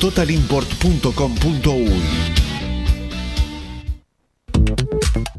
[0.00, 2.53] www.totalimport.com.uy.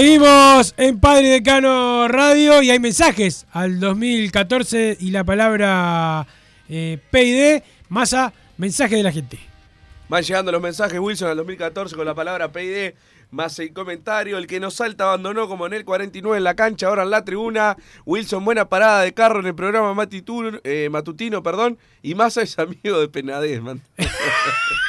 [0.00, 6.26] Seguimos en Padre Decano Radio y hay mensajes al 2014 y la palabra
[6.68, 9.38] eh, PID, masa, mensaje de la gente.
[10.10, 12.92] Van llegando los mensajes, Wilson, al 2014 con la palabra PID,
[13.30, 14.36] más el comentario.
[14.36, 17.24] El que nos salta abandonó como en el 49 en la cancha, ahora en la
[17.24, 17.78] tribuna.
[18.04, 21.78] Wilson, buena parada de carro en el programa Matitur- eh, matutino, perdón.
[22.02, 23.80] Y Massa es amigo de Penadez, man.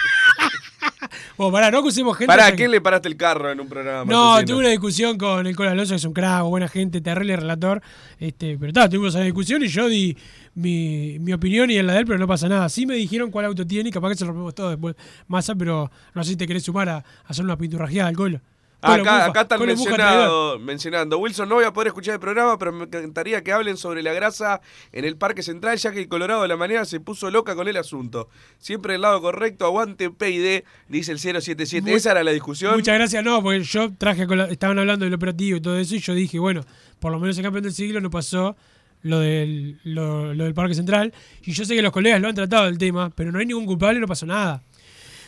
[1.38, 2.28] Bueno, pará, no acusemos gente.
[2.28, 4.12] ¿Para qué le paraste el carro en un programa?
[4.12, 7.36] No, tuve una discusión con el Colo Alonso, que es un crack, buena gente, terrible
[7.36, 7.82] relator.
[8.20, 10.18] Este, pero está, tuvimos una discusión y yo di
[10.56, 12.70] mi, mi opinión y en la de él, pero no pasa nada.
[12.70, 14.96] Sí me dijeron cuál auto tiene y capaz que se rompemos todo después.
[15.28, 18.42] Masa, pero no sé si te querés sumar a, a hacer una pinturrajeada al Colo.
[18.80, 19.58] Acá, acá están
[20.06, 21.18] mencionado, mencionando.
[21.18, 24.14] Wilson, no voy a poder escuchar el programa, pero me encantaría que hablen sobre la
[24.14, 24.62] grasa
[24.92, 27.68] en el Parque Central, ya que el Colorado de la mañana se puso loca con
[27.68, 28.30] el asunto.
[28.60, 31.82] Siempre el lado correcto, aguante PID, dice el 077.
[31.90, 32.76] Muy- Esa era la discusión.
[32.76, 35.96] Muchas gracias, no, porque yo traje, con la- estaban hablando del operativo y todo eso,
[35.96, 36.62] y yo dije, bueno,
[37.00, 38.56] por lo menos en campeón del siglo no pasó
[39.02, 41.14] lo del, lo, lo del Parque Central,
[41.44, 43.66] y yo sé que los colegas lo han tratado del tema, pero no hay ningún
[43.66, 44.62] culpable, no pasó nada.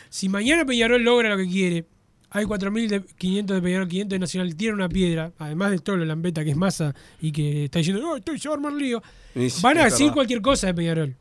[0.08, 1.84] Si mañana Peñarol logra lo que quiere,
[2.30, 6.44] hay 4.500 de Peñarol, 500 de Nacional, tiene una piedra, además de todo lo lambeta
[6.44, 9.02] que es masa y que está diciendo, no, estoy, a armar lío,
[9.62, 10.14] van a decir verdad.
[10.14, 11.16] cualquier cosa de Peñarol.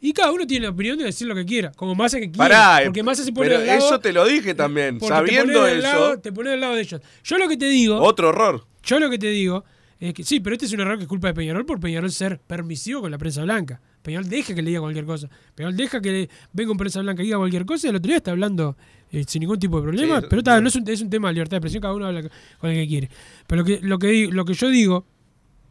[0.00, 2.36] Y cada uno tiene la opinión de decir lo que quiera, como Massa que quiere.
[2.38, 5.72] Pará, porque Massa se pone pero al lado, eso te lo dije también, sabiendo te
[5.72, 5.82] eso.
[5.82, 7.00] lado- te pones del lado de ellos.
[7.24, 7.98] Yo lo que te digo.
[8.00, 8.64] Otro error.
[8.82, 9.64] Yo lo que te digo
[9.98, 12.12] es que sí, pero este es un error que es culpa de Peñarol por Peñarol
[12.12, 13.80] ser permisivo con la prensa blanca.
[14.06, 15.28] Peñarol deja que le diga cualquier cosa.
[15.56, 18.06] Peñarol deja que le venga un prensa blanca y diga cualquier cosa y el otro
[18.06, 18.76] día está hablando
[19.10, 20.20] eh, sin ningún tipo de problema.
[20.20, 22.06] Sí, pero está, no es un, es un tema de libertad de expresión, cada uno
[22.06, 22.22] habla
[22.60, 23.10] con el que quiere.
[23.48, 25.06] Pero lo que, lo que, lo que yo digo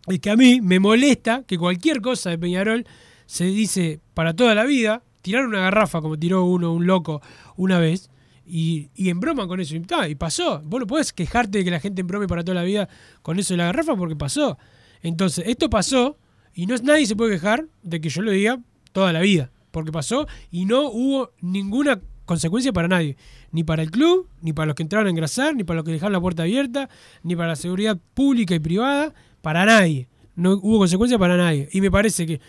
[0.07, 2.85] es que a mí me molesta que cualquier cosa de Peñarol
[3.25, 7.21] se dice para toda la vida, tirar una garrafa como tiró uno, un loco,
[7.55, 8.09] una vez,
[8.45, 9.77] y, y embroman con eso.
[9.77, 10.61] Y, pasó.
[10.65, 12.89] Vos no podés quejarte de que la gente embrome para toda la vida
[13.21, 14.57] con eso de la garrafa porque pasó.
[15.01, 16.17] Entonces, esto pasó
[16.55, 18.59] y no nadie se puede quejar de que yo lo diga
[18.93, 19.51] toda la vida.
[19.71, 23.17] Porque pasó y no hubo ninguna consecuencia para nadie.
[23.51, 25.91] Ni para el club, ni para los que entraron a engrasar, ni para los que
[25.91, 26.89] dejaron la puerta abierta,
[27.23, 30.07] ni para la seguridad pública y privada, para nadie.
[30.35, 31.67] No hubo consecuencia para nadie.
[31.73, 32.39] Y me parece que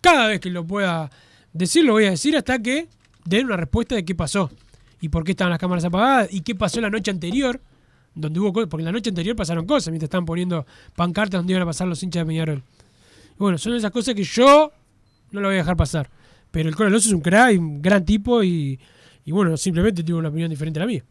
[0.00, 1.08] cada vez que lo pueda
[1.52, 2.88] decir, lo voy a decir hasta que
[3.24, 4.50] den una respuesta de qué pasó.
[5.00, 6.32] Y por qué estaban las cámaras apagadas.
[6.32, 7.60] Y qué pasó la noche anterior.
[8.14, 8.68] Donde hubo cosas.
[8.68, 9.88] Porque la noche anterior pasaron cosas.
[9.90, 12.62] Mientras estaban poniendo pancartas donde iban a pasar los hinchas de Peñarol.
[13.42, 14.70] Bueno, son esas cosas que yo
[15.32, 16.08] no lo voy a dejar pasar.
[16.52, 18.40] Pero el Colo Alonso es un crack un gran tipo.
[18.44, 18.78] Y,
[19.24, 21.04] y bueno, simplemente tuvo una opinión diferente a la mía.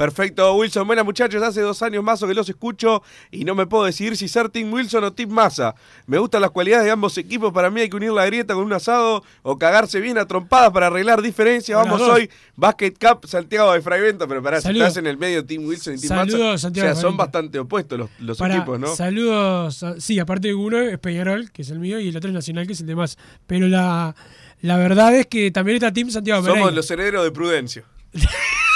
[0.00, 0.86] Perfecto, Wilson.
[0.86, 4.16] Buenas muchachos, hace dos años más o que los escucho y no me puedo decidir
[4.16, 5.74] si ser Team Wilson o Team Massa.
[6.06, 7.52] Me gustan las cualidades de ambos equipos.
[7.52, 10.70] Para mí hay que unir la grieta con un asado o cagarse bien a trompadas
[10.70, 11.76] para arreglar diferencias.
[11.76, 12.08] Vamos dos.
[12.12, 14.26] hoy, Basket Cup Santiago de Fraivento.
[14.26, 16.58] Pero para si estás en el medio Team Wilson y Team Saludos, Massa.
[16.58, 18.96] Santiago o sea, son bastante opuestos los, los Para- equipos, ¿no?
[18.96, 19.84] Saludos.
[19.98, 22.66] Sí, aparte de uno es Peñarol, que es el mío, y el otro es Nacional,
[22.66, 23.18] que es el de más.
[23.46, 24.16] Pero la,
[24.62, 27.84] la verdad es que también está Team Santiago Somos los herederos de Prudencio.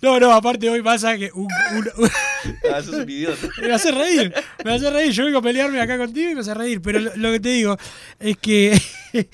[0.00, 2.10] No, no, aparte hoy pasa que un- un- un-
[2.74, 3.46] Ah, sos un idiota.
[3.60, 4.32] me hace reír,
[4.64, 5.12] me hace reír.
[5.12, 6.80] Yo vengo a pelearme acá contigo y me hace reír.
[6.82, 7.76] Pero lo, lo que te digo
[8.18, 8.80] es que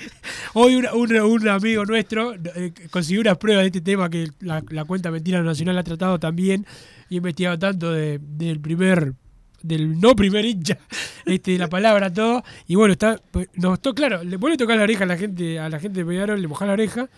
[0.54, 5.10] hoy un, amigo nuestro eh, consiguió unas pruebas de este tema que la, la cuenta
[5.10, 6.66] Mentira Nacional ha tratado también
[7.08, 9.14] y investigado tanto de- del primer
[9.62, 10.78] del no primer hincha,
[11.26, 14.84] este, la palabra, todo, y bueno, está, pues, nos está claro, le a tocar la
[14.84, 17.08] oreja a la gente, a la gente de Peñarol, le moja la oreja,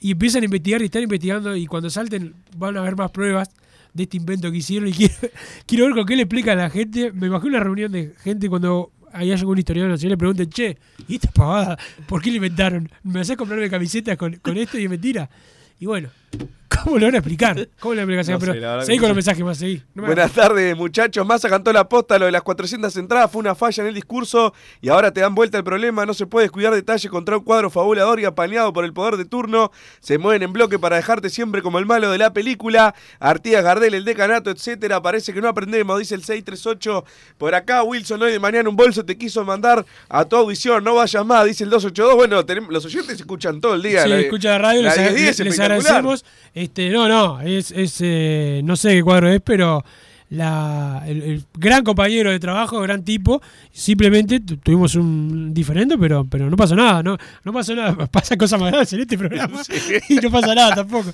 [0.00, 3.48] y empiezan a investigar y están investigando, y cuando salten van a haber más pruebas
[3.94, 7.12] de este invento que hicieron, y quiero, ver con qué le explica a la gente,
[7.12, 10.76] me imagino una reunión de gente cuando ahí haya algún historiador nacional le pregunten, che,
[11.08, 11.78] ¿y esta pavada?
[12.06, 12.90] ¿Por qué le inventaron?
[13.02, 15.30] ¿Me haces comprarme camisetas con, con esto y es mentira?
[15.78, 16.10] Y bueno,
[16.84, 17.68] ¿cómo lo van a explicar?
[17.80, 18.52] ¿Cómo lo van a explicar?
[18.52, 19.82] No Pero seguí con los mensajes más, seguí.
[19.94, 21.26] No Buenas tardes, muchachos.
[21.26, 24.52] Massa cantó la posta, lo de las 400 entradas fue una falla en el discurso
[24.80, 26.06] y ahora te dan vuelta el problema.
[26.06, 29.24] No se puede descuidar detalle contra un cuadro fabulador y apañado por el poder de
[29.24, 29.72] turno.
[30.00, 32.94] Se mueven en bloque para dejarte siempre como el malo de la película.
[33.18, 35.02] Artigas, Gardel, el decanato, etcétera.
[35.02, 37.04] Parece que no aprendemos, dice el 638.
[37.38, 40.84] Por acá, Wilson, hoy de mañana un bolso te quiso mandar a tu audición.
[40.84, 42.14] No vayas más, dice el 282.
[42.16, 44.04] Bueno, tenemos- los oyentes escuchan todo el día.
[44.04, 46.24] Sí, La- escucha la radio, la les, 10-10 les- agradecemos.
[46.54, 49.84] Este, no, no, es, es eh, no sé qué cuadro es, pero
[50.30, 56.24] la, el, el gran compañero de trabajo, gran tipo, simplemente tu- tuvimos un diferente, pero,
[56.24, 59.60] pero no pasó nada, no, no pasó nada, pasa cosas más graves en este programa
[60.08, 61.12] y no pasa nada tampoco.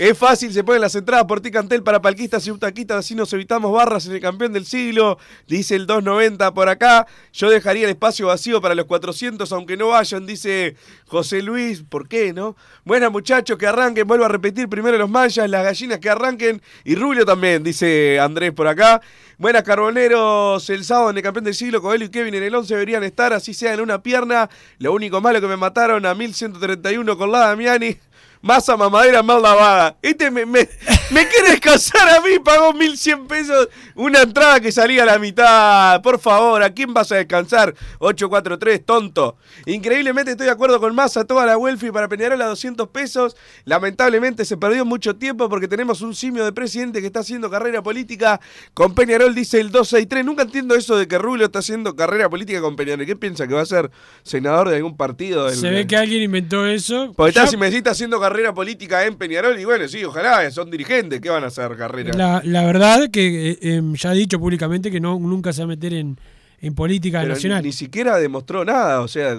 [0.00, 3.70] Es fácil, se ponen las entradas por Ticantel para palquistas y butaquitas, así nos evitamos
[3.70, 7.06] barras en el campeón del siglo, dice el 290 por acá.
[7.34, 10.74] Yo dejaría el espacio vacío para los 400, aunque no vayan, dice
[11.06, 11.82] José Luis.
[11.86, 12.56] ¿Por qué, no?
[12.86, 16.94] Buenas muchachos, que arranquen, vuelvo a repetir primero los manchas, las gallinas que arranquen y
[16.94, 19.02] Rubio también, dice Andrés por acá.
[19.36, 22.72] Buenas carboneros, el sábado en el campeón del siglo, Coelho y Kevin en el 11
[22.72, 24.48] deberían estar, así sea en una pierna.
[24.78, 27.98] Lo único malo que me mataron a 1131 con la Damiani.
[28.42, 29.98] Masa mamadera mal lavada.
[30.00, 30.66] Este me, me,
[31.10, 36.00] me quiere descansar a mí, pagó 1100 pesos una entrada que salía a la mitad.
[36.00, 37.74] Por favor, ¿a quién vas a descansar?
[37.98, 39.36] 843, tonto.
[39.66, 43.36] Increíblemente estoy de acuerdo con Massa, toda la Welfi para Peñarol a 200 pesos.
[43.66, 47.82] Lamentablemente se perdió mucho tiempo porque tenemos un simio de presidente que está haciendo carrera
[47.82, 48.40] política
[48.72, 50.24] con Peñarol, dice el 263.
[50.24, 53.04] Nunca entiendo eso de que Rubio está haciendo carrera política con Peñarol.
[53.04, 53.46] ¿Qué piensa?
[53.46, 53.90] ¿Que va a ser
[54.22, 55.44] senador de algún partido?
[55.44, 57.12] del- Se ve que alguien inventó eso.
[57.14, 60.70] porque está, si me está haciendo carrera política en Peñarol, y bueno, sí, ojalá, son
[60.70, 62.12] dirigentes, ¿qué van a hacer carrera?
[62.16, 65.64] La, la verdad que eh, em, ya ha dicho públicamente que no nunca se va
[65.64, 66.18] a meter en,
[66.60, 67.62] en política Pero nacional.
[67.62, 69.38] Ni siquiera demostró nada, o sea,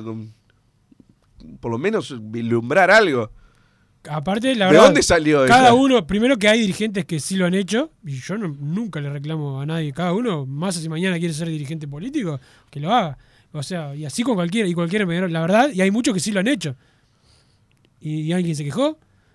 [1.60, 3.32] por lo menos vislumbrar algo.
[4.10, 7.46] Aparte, la ¿De verdad, dónde salió Cada uno, primero que hay dirigentes que sí lo
[7.46, 9.94] han hecho, y yo no- nunca le reclamo a nadie.
[9.94, 13.18] Cada uno, más si mañana quiere ser dirigente político, que lo haga.
[13.52, 16.32] O sea, y así con cualquiera, y cualquiera La verdad, y hay muchos que sí
[16.32, 16.76] lo han hecho.
[18.02, 18.88] ¿Y, alguien se quejó?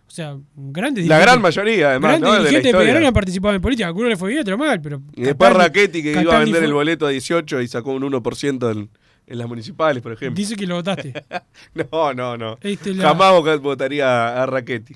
[0.09, 2.37] O sea, grandes La gran mayoría, además, grandes ¿no?
[2.45, 2.79] Dirigentes de.
[2.79, 3.87] Peñarol han participado en política.
[3.89, 5.03] Algunos les fue bien, otro mal, pero.
[5.15, 8.03] Y después Raquetti, que iba a vender fue- el boleto a 18 y sacó un
[8.03, 8.91] 1% en,
[9.27, 10.37] en las municipales, por ejemplo.
[10.37, 11.13] Dice que lo votaste.
[11.93, 12.59] No, no, no.
[12.61, 14.95] Este, la- Jamás votaría a Raquetti.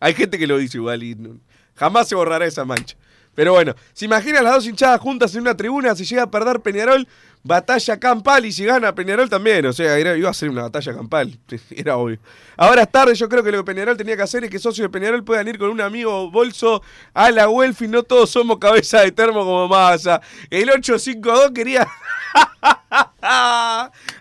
[0.00, 1.38] Hay gente que lo dice igual y no-
[1.74, 2.96] jamás se borrará esa mancha.
[3.34, 6.58] Pero bueno, se imaginan las dos hinchadas juntas en una tribuna, si llega a perder
[6.58, 7.06] Peñarol,
[7.48, 9.66] batalla campal y si gana Peñarol también.
[9.66, 11.36] O sea, era- iba a ser una batalla campal,
[11.70, 12.18] era obvio.
[12.56, 14.84] Ahora es tarde, yo creo que lo que Peñarol tenía que hacer es que socios
[14.84, 16.82] de Peñarol puedan ir con un amigo bolso
[17.14, 20.20] a la Welfi, no todos somos cabeza de termo como masa.
[20.50, 21.88] El 852 quería...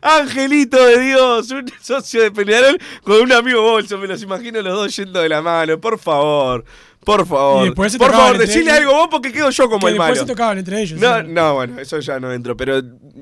[0.02, 4.74] Angelito de Dios, un socio de Peñarol con un amigo bolso, me los imagino los
[4.74, 6.64] dos yendo de la mano, por favor.
[7.04, 7.64] Por favor.
[7.64, 8.78] Después Por favor, decile ellos.
[8.80, 10.22] algo vos porque quedo yo como que el después malo.
[10.22, 10.99] se tocaban entre ellos.
[10.99, 12.82] No, no, bueno, eso ya no entro, pero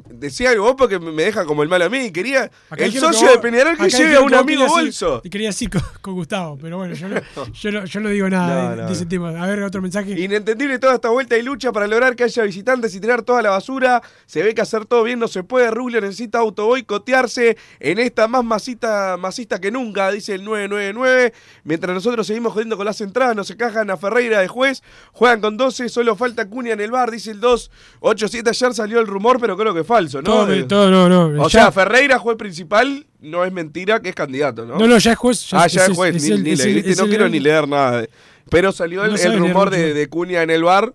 [0.10, 2.12] decía algo vos porque me deja como el malo a mí.
[2.12, 5.22] Quería Acá el socio de Peñarol que lleve a un amigo bolso.
[5.24, 7.22] Y quería decir con, con Gustavo, pero bueno, yo no,
[7.54, 9.10] yo no, yo no digo nada No, de, de ese no.
[9.10, 9.44] tema.
[9.44, 10.12] A ver, otro mensaje.
[10.20, 13.52] Inentendible toda esta vuelta y lucha para lograr que haya visitantes y tirar toda la
[13.52, 14.02] basura.
[14.26, 15.72] Se ve que hacer todo bien no se puede.
[15.72, 21.34] Rubio necesita auto boicotearse en esta más masita, masista que nunca, dice el 999.
[21.64, 24.82] Mientras nosotros seguimos jodiendo con las entradas, nos se cajan a Ferreira de juez,
[25.14, 28.50] juegan con 12, solo falta Cunha en el bar, dice el 287.
[28.50, 30.24] Ayer salió el rumor, pero creo que es falso, ¿no?
[30.26, 31.44] Todo, Eh, todo, no, no.
[31.44, 34.78] o Ya- sea, Ferreira, juez principal, no es mentira que es candidato, ¿no?
[34.78, 35.48] No, no, ya es juez.
[35.54, 38.02] ah, ya es- es juez, es ni, el- es no el- quiero ni leer nada.
[38.02, 38.10] de-
[38.50, 40.94] Pero salió el, No rumor de, de Cunha en el bar,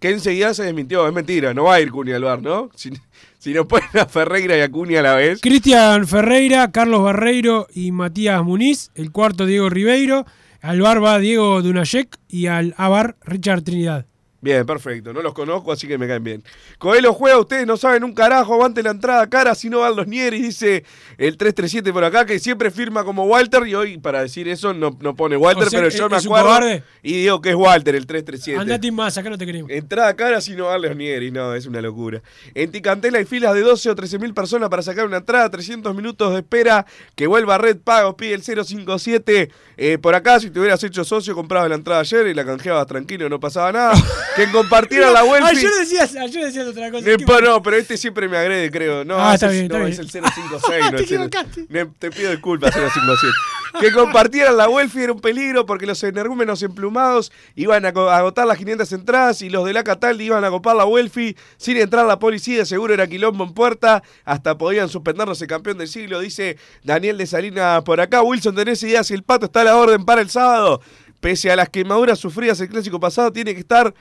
[0.00, 1.06] que enseguida se desmintió.
[1.06, 2.70] Es mentira, no va a ir Cunha al bar, ¿no?
[2.74, 2.90] Si,
[3.38, 5.40] si no ponen a Ferreira y a Cunha a la vez.
[5.40, 8.90] Cristian Ferreira, Carlos Barreiro y Matías Muniz.
[8.94, 10.26] El cuarto, Diego Ribeiro.
[10.60, 14.06] Al bar va Diego Dunayek y al Abar Richard Trinidad.
[14.46, 15.12] Bien, perfecto.
[15.12, 16.44] No los conozco, así que me caen bien.
[16.78, 18.54] Coelho juega, ustedes no saben un carajo.
[18.54, 20.84] Aguante la entrada cara, si no van los Nieris, dice
[21.18, 23.66] el 337 por acá, que siempre firma como Walter.
[23.66, 26.16] Y hoy, para decir eso, no, no pone Walter, O sea, pero ¿es- yo me
[26.18, 26.80] es un acuerdo.
[27.02, 28.60] Y digo que es Walter, el 337.
[28.60, 29.68] Andate más, acá no te queremos.
[29.68, 32.22] Entrada cara si no van los Nieris, no, es una locura.
[32.54, 35.92] En Ticantela hay filas de 12 o 13 mil personas para sacar una entrada, 300
[35.92, 36.86] minutos de espera,
[37.16, 39.50] que vuelva Red Pagos, pide el 057.
[39.76, 42.86] Eh, por acá, si te hubieras hecho socio, comprabas la entrada ayer y la canjeabas
[42.86, 43.92] tranquilo, no pasaba nada.
[44.36, 45.48] que compartiera la Welfi.
[45.58, 47.10] Ayer decías, ayer decías otra cosa.
[47.10, 49.04] Eh, ¿Qué- pa- no, pero este siempre me agrede, creo.
[49.04, 49.92] No, Ah, está ese- bien, está no, bien.
[49.94, 50.84] es el 056.
[50.92, 51.66] no, Te equivocaste.
[51.98, 53.32] Te pido disculpas, 057.
[53.80, 58.56] que compartieran la Welfi era un peligro porque los energúmenos emplumados iban a agotar las
[58.58, 62.18] 500 entradas y los de la Cataldi iban a copar la Welfi sin entrar la
[62.18, 62.64] policía.
[62.64, 64.02] Seguro era quilombo en puerta.
[64.24, 68.22] Hasta podían suspendernos el campeón del siglo, dice Daniel de Salinas por acá.
[68.22, 70.80] Wilson, ¿tenés idea si el pato está a la orden para el sábado?
[71.20, 73.92] Pese a las quemaduras sufridas el clásico pasado, tiene que estar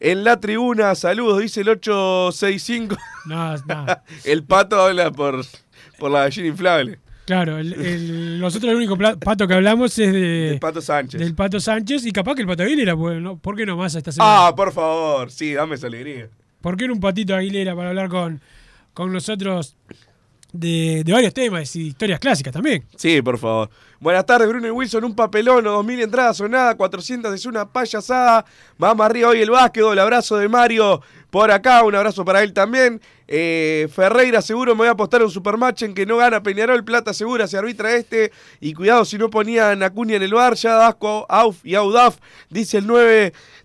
[0.00, 0.94] en la tribuna.
[0.94, 2.96] Saludos, dice el 865.
[3.26, 3.86] No, no.
[4.24, 5.44] El pato habla por,
[5.98, 6.98] por la gallina inflable.
[7.26, 11.20] Claro, el, el- nosotros el único pato que hablamos es de, El pato Sánchez.
[11.20, 13.36] del pato Sánchez y capaz que el pato Aguilera, ¿no?
[13.38, 14.48] ¿por qué no más esta semana?
[14.48, 16.28] Ah, por favor, sí, dame esa alegría.
[16.60, 18.40] ¿Por qué no un patito Aguilera para hablar con,
[18.94, 19.76] con nosotros
[20.52, 22.84] de, varios temas y historias clásicas también?
[22.96, 23.70] Sí, por favor.
[23.98, 25.04] Buenas tardes, Bruno y Wilson.
[25.04, 28.44] Un papelón, o 2000 entradas o nada, 400 es una payasada.
[28.78, 29.98] Vamos arriba hoy el básquetbol.
[29.98, 33.00] Abrazo de Mario por acá, un abrazo para él también.
[33.28, 36.82] Eh, Ferreira, seguro me voy a apostar un supermatch en que no gana Peñarol.
[36.82, 38.32] Plata segura, se arbitra este.
[38.60, 42.16] Y cuidado si no ponían a en el bar, ya Dasco, Auf y Audaf.
[42.48, 42.88] Dice el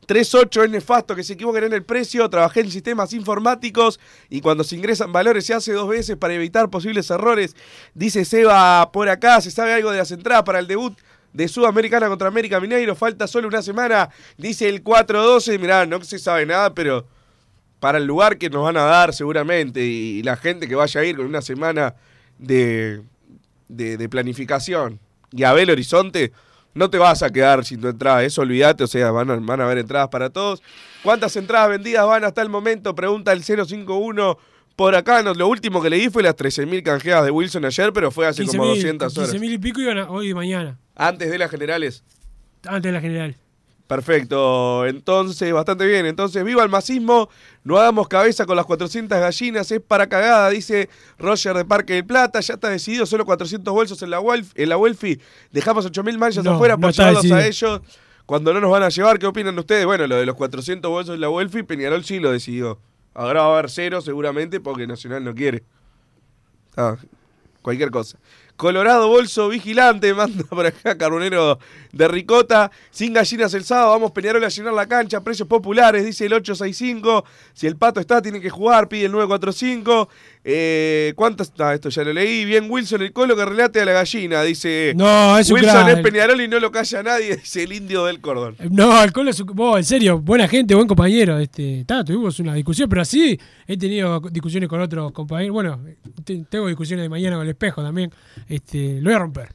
[0.08, 2.30] 938, es nefasto que se equivoquen en el precio.
[2.30, 4.00] Trabajé en sistemas informáticos
[4.30, 7.56] y cuando se ingresan valores se hace dos veces para evitar posibles errores.
[7.94, 10.98] Dice Seba por acá, se sabe algo de las entradas para el debut
[11.34, 12.96] de Sudamericana contra América Mineiro.
[12.96, 15.60] Falta solo una semana, dice el 412.
[15.60, 17.06] Mirá, no se sabe nada, pero
[17.80, 21.06] para el lugar que nos van a dar seguramente y la gente que vaya a
[21.06, 21.96] ir con una semana
[22.40, 23.02] de,
[23.68, 25.00] de, planificación
[25.32, 26.32] y a Belo Horizonte,
[26.76, 29.62] no te vas a quedar sin tu entrada, eso olvídate, o sea, van a, van
[29.62, 30.62] a haber entradas para todos.
[31.02, 32.94] ¿Cuántas entradas vendidas van hasta el momento?
[32.94, 34.38] Pregunta el 051
[34.76, 35.24] por acá.
[35.24, 38.46] No, lo último que leí fue las 13.000 canjeadas de Wilson ayer, pero fue hace
[38.46, 39.34] como 200 horas.
[39.34, 42.04] 15.000 y pico iban a- hoy y mañana, Antes de las generales.
[42.68, 43.36] antes de la general.
[43.88, 46.08] Perfecto, entonces, bastante bien.
[46.08, 47.30] Entonces, viva el masismo,
[47.64, 52.06] no hagamos cabeza con las 400 gallinas, es para cagada, dice Roger de Parque del
[52.06, 52.40] Plata.
[52.40, 55.20] Ya está decidido, solo 400 bolsos en la, Welf, en la Welfi.
[55.52, 57.82] Dejamos 8.000 manchas No, afuera no a ellos
[58.26, 59.20] cuando no nos van a llevar.
[59.20, 59.86] ¿Qué opinan ustedes?
[59.86, 62.80] Bueno, lo de los 400 bolsos en la Welfi, Peñarol sí lo decidió.
[63.14, 65.64] Ahora va a haber cero seguramente porque Nacional no quiere.
[66.76, 66.98] Ah,
[67.62, 68.18] cualquier cosa.
[68.56, 71.60] Colorado Bolso Vigilante, manda por acá Carbonero
[71.92, 72.72] de Ricota.
[72.90, 75.22] Sin gallinas el sábado, vamos Peñarol a llenar la cancha.
[75.22, 77.26] Precios populares, dice el 865.
[77.54, 80.10] Si el pato está, tiene que jugar, pide el 945.
[80.48, 81.52] Eh, ¿Cuántas?
[81.58, 82.46] Ah, esto ya lo leí.
[82.46, 84.94] Bien, Wilson, el colo que relate a la gallina, dice.
[84.96, 88.22] No, es un Wilson es Peñarol y no lo calla nadie, dice el indio del
[88.22, 88.56] cordón.
[88.70, 91.40] No, el Colo es un- vos, en serio, buena gente, buen compañero.
[91.40, 95.54] Este, ta, tuvimos una discusión, pero así he tenido discusiones con otros compañeros.
[95.56, 95.80] Bueno,
[96.24, 98.12] te- tengo discusiones de mañana con el espejo también.
[98.48, 99.50] Este, lo voy a romper.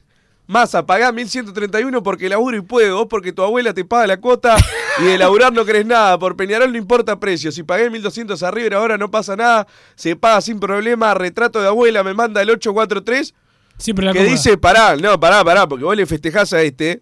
[0.47, 4.57] Masa, pagá 1131 porque laburo y puedo, vos porque tu abuela te paga la cuota
[4.99, 6.19] y de laburar no querés nada.
[6.19, 7.51] Por Peñarol no importa precio.
[7.51, 11.13] Si pagué 1200 arriba y ahora no pasa nada, se paga sin problema.
[11.13, 13.33] Retrato de abuela me manda el 843
[13.81, 17.01] Siempre la que dice, pará, no, pará, pará, porque vos le festejás a este.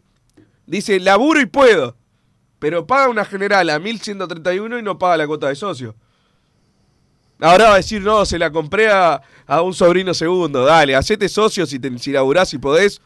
[0.66, 1.98] Dice, laburo y puedo.
[2.58, 5.96] Pero paga una general a 1131 y no paga la cuota de socio.
[7.42, 10.64] Ahora va a decir, no, se la compré a, a un sobrino segundo.
[10.64, 13.02] Dale, hacete socio si, te, si laburás y podés.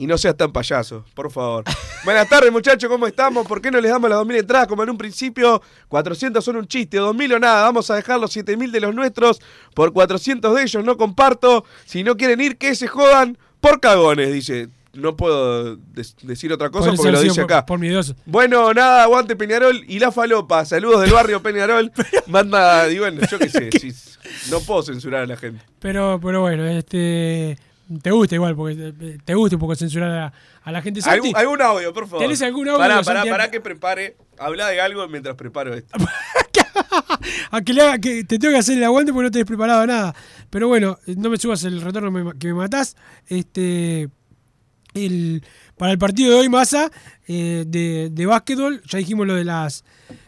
[0.00, 1.64] Y no seas tan payaso, por favor.
[2.04, 3.44] Buenas tardes, muchachos, ¿cómo estamos?
[3.46, 5.60] ¿Por qué no les damos las 2.000 entradas como en un principio?
[5.88, 7.62] 400 son un chiste, 2.000 o nada.
[7.64, 9.40] Vamos a dejar los 7.000 de los nuestros
[9.74, 10.84] por 400 de ellos.
[10.84, 11.64] No comparto.
[11.84, 14.68] Si no quieren ir, que se jodan por cagones, dice.
[14.94, 15.76] no puedo
[16.22, 17.66] decir otra cosa porque lo dice por- acá.
[17.66, 18.14] Por miedoso.
[18.24, 20.64] Bueno, nada, aguante Peñarol y la falopa.
[20.64, 21.90] Saludos del barrio Peñarol.
[22.28, 23.92] Manda, y bueno, yo qué sé, si-
[24.50, 25.64] no puedo censurar a la gente.
[25.80, 27.58] Pero, pero bueno, este.
[28.02, 28.92] Te gusta igual, porque
[29.24, 30.32] te- gusta un poco censurar a,
[30.62, 31.00] a la gente.
[31.00, 32.22] Santi, ¿Algún, algún audio, por favor.
[32.24, 34.16] ¿Tenés algún audio, Pará, pará, pará que prepare.
[34.38, 35.96] Habla de algo mientras preparo esto.
[37.50, 39.86] a que, le haga- que te tengo que hacer el aguante porque no tenés preparado
[39.86, 40.14] nada.
[40.50, 42.96] Pero bueno, no me subas el retorno me- que me matás.
[43.26, 44.08] Este.
[44.94, 45.44] El,
[45.76, 46.90] para el partido de hoy, Massa,
[47.28, 49.84] eh, de, de básquetbol, ya dijimos lo de las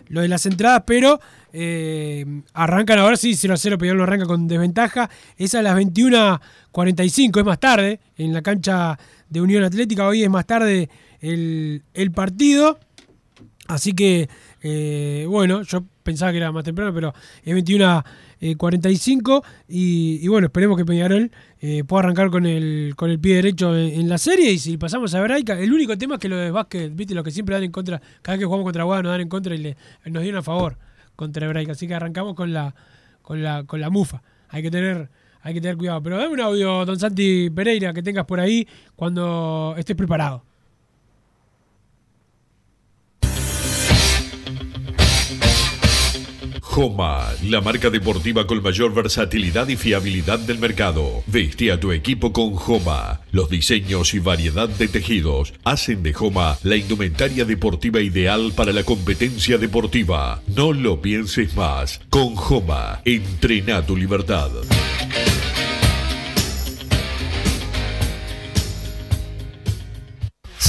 [0.08, 1.20] lo de las entradas, pero
[1.52, 5.08] eh, arrancan ahora sí, 0 a 0, Peñarol lo arranca con desventaja.
[5.36, 5.74] Es a las
[6.72, 8.98] 21.45, es más tarde, en la cancha
[9.28, 10.06] de Unión Atlética.
[10.06, 10.88] Hoy es más tarde
[11.20, 12.78] el, el partido.
[13.66, 14.28] Así que,
[14.62, 17.14] eh, bueno, yo pensaba que era más temprano, pero
[17.44, 23.20] es 21.45 y, y bueno, esperemos que Peñarol eh, pueda arrancar con el, con el
[23.20, 26.20] pie derecho en, en la serie y si pasamos a Braica, el único tema es
[26.20, 28.64] que lo de básquet, viste, lo que siempre dan en contra, cada vez que jugamos
[28.64, 30.76] contra Guada nos dan en contra y le, nos dieron a favor
[31.14, 32.74] contra Braica, así que arrancamos con la,
[33.22, 35.10] con la, con la mufa, hay que tener...
[35.42, 36.02] Hay que tener cuidado.
[36.02, 38.66] Pero dame un audio, don Santi Pereira, que tengas por ahí
[38.96, 40.44] cuando estés preparado.
[46.70, 51.24] Joma, la marca deportiva con mayor versatilidad y fiabilidad del mercado.
[51.26, 53.22] Veste a tu equipo con Joma.
[53.32, 58.84] Los diseños y variedad de tejidos hacen de Joma la indumentaria deportiva ideal para la
[58.84, 60.42] competencia deportiva.
[60.46, 62.00] No lo pienses más.
[62.08, 64.50] Con Joma, entrena tu libertad.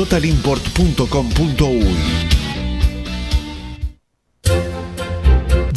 [0.00, 2.39] www.totalimport.com.uy.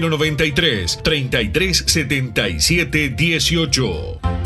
[0.00, 4.45] 093 33 77 18.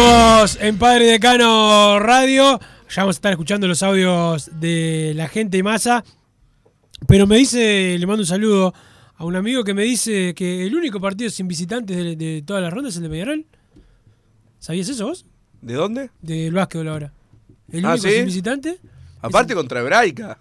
[0.00, 2.58] Seguimos en Padre Decano Radio.
[2.88, 6.02] Ya vamos a estar escuchando los audios de la gente y masa.
[7.06, 8.72] Pero me dice, le mando un saludo
[9.16, 12.62] a un amigo que me dice que el único partido sin visitantes de, de todas
[12.62, 13.44] las rondas es el de Peñarol.
[14.58, 15.26] ¿Sabías eso vos?
[15.60, 16.08] ¿De dónde?
[16.22, 17.12] Del básquetbol ahora.
[17.70, 18.14] El Ah, único ¿sí?
[18.14, 18.78] sin visitante.
[19.20, 20.38] Aparte contra Hebraica.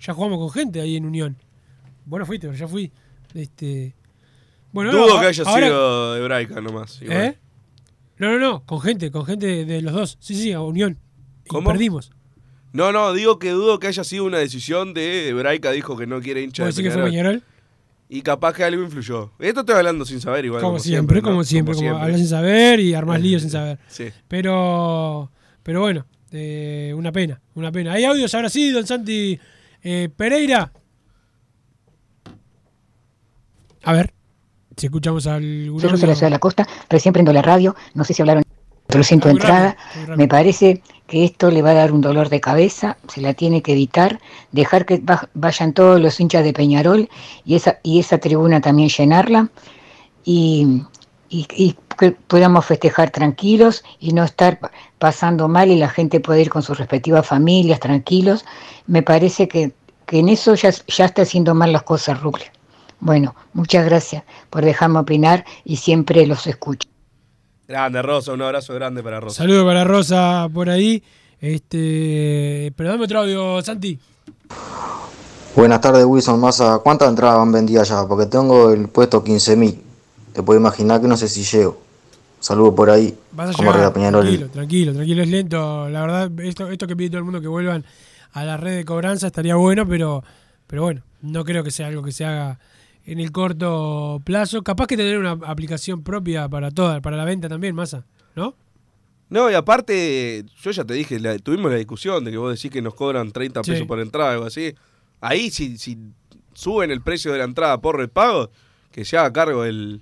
[0.00, 1.36] Ya jugamos con gente ahí en Unión.
[2.06, 2.92] Vos no fuiste, pero ya fui.
[3.34, 3.92] Este.
[4.70, 7.02] Bueno, Dudo que haya ahora- sido Hebraica nomás.
[7.02, 7.18] igual.
[7.18, 7.38] ¿Eh?
[8.20, 10.18] No, no, no, con gente, con gente de los dos.
[10.20, 10.98] Sí, sí, a Unión.
[11.46, 11.70] Y ¿Cómo?
[11.70, 12.12] perdimos.
[12.70, 16.20] No, no, digo que dudo que haya sido una decisión de Hebraica, dijo que no
[16.20, 17.42] quiere hincha ¿Vos de que fue Peñarol?
[18.10, 19.32] Y capaz que algo influyó.
[19.38, 20.60] Esto estoy hablando sin saber igual.
[20.60, 21.44] Como, siempre, como ¿no?
[21.44, 23.78] siempre, como hablas sin saber y armás líos sin saber.
[23.88, 24.08] Sí.
[24.28, 25.30] Pero,
[25.62, 27.94] pero bueno, eh, una pena, una pena.
[27.94, 29.40] ¿Hay audios ahora sí, don Santi
[29.82, 30.70] eh, Pereira?
[33.82, 34.12] A ver,
[34.80, 38.04] si escuchamos al Soy de la Ciudad de la Costa, recién prendo la radio, no
[38.04, 38.42] sé si hablaron,
[38.86, 39.76] pero siento entrada.
[40.16, 43.62] Me parece que esto le va a dar un dolor de cabeza, se la tiene
[43.62, 44.20] que evitar,
[44.52, 47.08] dejar que va- vayan todos los hinchas de Peñarol
[47.44, 49.48] y esa, y esa tribuna también llenarla
[50.24, 50.82] y,
[51.28, 56.20] y- y que podamos festejar tranquilos y no estar pa- pasando mal y la gente
[56.20, 58.44] pueda ir con sus respectivas familias tranquilos.
[58.86, 59.72] Me parece que,
[60.06, 62.50] que en eso ya, ya está haciendo mal las cosas, Rugle.
[63.00, 66.88] Bueno, muchas gracias por dejarme opinar y siempre los escucho.
[67.66, 69.38] Grande, Rosa, un abrazo grande para Rosa.
[69.38, 71.02] Saludo para Rosa por ahí.
[71.40, 73.98] Este, pero dame otro audio, Santi.
[75.56, 76.80] Buenas tardes, Wilson Massa.
[76.82, 78.06] ¿Cuántas entradas van vendidas ya?
[78.06, 79.78] Porque tengo el puesto 15.000.
[80.32, 81.80] Te puedo imaginar que no sé si llego.
[82.40, 83.16] Saludos por ahí.
[83.32, 85.88] Vas a Como llegar, tranquilo, tranquilo, tranquilo, es lento.
[85.88, 87.84] La verdad, esto, esto que pide todo el mundo que vuelvan
[88.32, 90.22] a la red de cobranza estaría bueno, pero,
[90.66, 92.58] pero bueno, no creo que sea algo que se haga
[93.06, 94.62] en el corto plazo.
[94.62, 98.04] Capaz que tener una aplicación propia para toda, para la venta también, masa,
[98.36, 98.54] ¿no?
[99.28, 102.70] No, y aparte, yo ya te dije, la- tuvimos la discusión de que vos decís
[102.70, 103.70] que nos cobran 30 Sí.
[103.72, 104.74] pesos por entrada, algo así.
[105.20, 105.98] Ahí, si, si
[106.52, 108.50] suben el precio de la entrada por repago,
[108.90, 110.00] que se haga cargo el,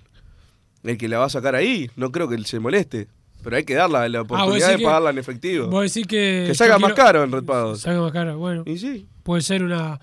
[0.83, 1.91] el que la va a sacar ahí.
[1.97, 3.09] No creo que él se moleste.
[3.43, 5.69] Pero hay que dar la, Ah, oportunidad de pagarla en efectivo.
[5.69, 6.45] Vos decís que.
[6.49, 7.77] Que salga más caro en repago.
[7.77, 8.63] Salga más caro, bueno.
[8.67, 9.07] Y sí.
[9.23, 10.01] Puede ser una,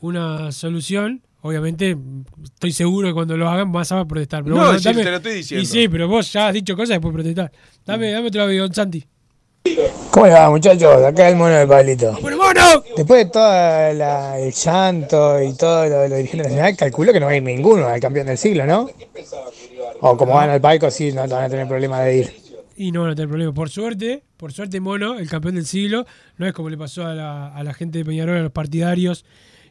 [0.00, 1.22] una solución.
[1.42, 1.96] Obviamente,
[2.44, 4.44] estoy seguro que cuando lo hagan vas a protestar.
[4.44, 5.62] Pero No, bueno, sí, dame- te lo estoy diciendo.
[5.62, 7.50] Y sí, pero vos ya has dicho cosas y después protestar.
[7.84, 9.04] Dame, dame otro don Santi.
[10.10, 11.02] ¿Cómo le va, muchachos?
[11.04, 12.18] Acá el mono de Pablito.
[12.20, 12.82] ¡Bueno, mono!
[12.96, 13.42] Después de todo
[13.94, 17.36] la- el llanto y todo lo de los dirigentes nacionales, calculo que no va a
[17.36, 18.88] ir ninguno al campeón del siglo, ¿no?
[20.00, 22.32] O como van al palco, sí, no, no van a tener problema de ir.
[22.76, 23.52] Y no van a tener problema.
[23.54, 26.06] Por suerte, por suerte, Mono, el campeón del siglo,
[26.38, 29.24] no es como le pasó a la, a la gente de Peñarol, a los partidarios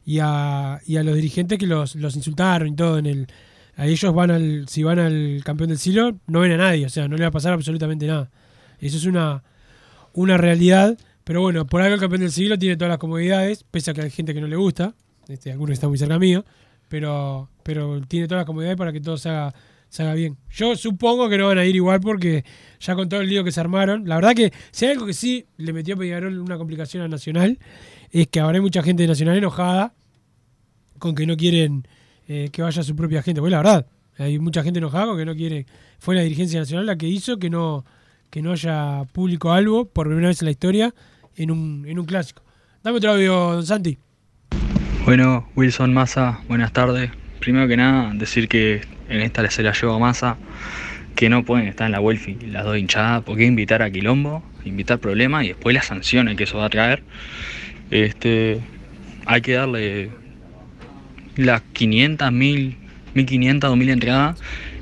[0.05, 3.27] y a, y a los dirigentes que los, los insultaron y todo en el.
[3.75, 6.89] A ellos van al, si van al campeón del siglo, no ven a nadie, o
[6.89, 8.29] sea, no le va a pasar absolutamente nada.
[8.79, 9.43] Eso es una,
[10.13, 13.91] una realidad, pero bueno, por algo el campeón del siglo tiene todas las comodidades, pese
[13.91, 14.93] a que hay gente que no le gusta,
[15.27, 16.43] este, algunos están muy cerca mío,
[16.89, 19.53] pero, pero tiene todas las comodidades para que todo se haga,
[19.87, 20.37] se haga bien.
[20.49, 22.43] Yo supongo que no van a ir igual porque
[22.79, 25.13] ya con todo el lío que se armaron, la verdad que si hay algo que
[25.13, 27.57] sí le metió a Peñarol una complicación a Nacional,
[28.12, 29.93] es que hay mucha gente Nacional enojada
[30.99, 31.88] con que no quieren
[32.28, 33.41] eh, que vaya su propia gente.
[33.41, 33.86] Pues la verdad,
[34.18, 35.66] hay mucha gente enojada con que no quiere.
[35.99, 37.86] Fue la dirigencia nacional la que hizo que no,
[38.30, 40.93] que no haya público algo por primera vez en la historia
[41.36, 42.43] en un, en un clásico.
[42.84, 43.97] Dame otro audio, don Santi.
[45.05, 47.12] Bueno, Wilson Massa, buenas tardes.
[47.39, 50.38] Primero que nada, decir que en esta se la llevo a Massa,
[51.16, 54.99] que no pueden estar en la Welfi las dos hinchadas, porque invitar a Quilombo, invitar
[54.99, 57.03] problemas y después las sanciones que eso va a traer.
[57.91, 58.61] Este,
[59.25, 60.09] hay que darle
[61.35, 62.77] las 500, 1000,
[63.13, 64.39] 1500, 2000 entradas,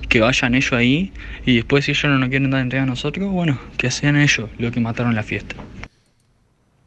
[0.07, 1.11] que vayan ellos ahí
[1.45, 4.49] y después si ellos no nos quieren dar entrega a nosotros, bueno, que sean ellos
[4.57, 5.55] los que mataron la fiesta.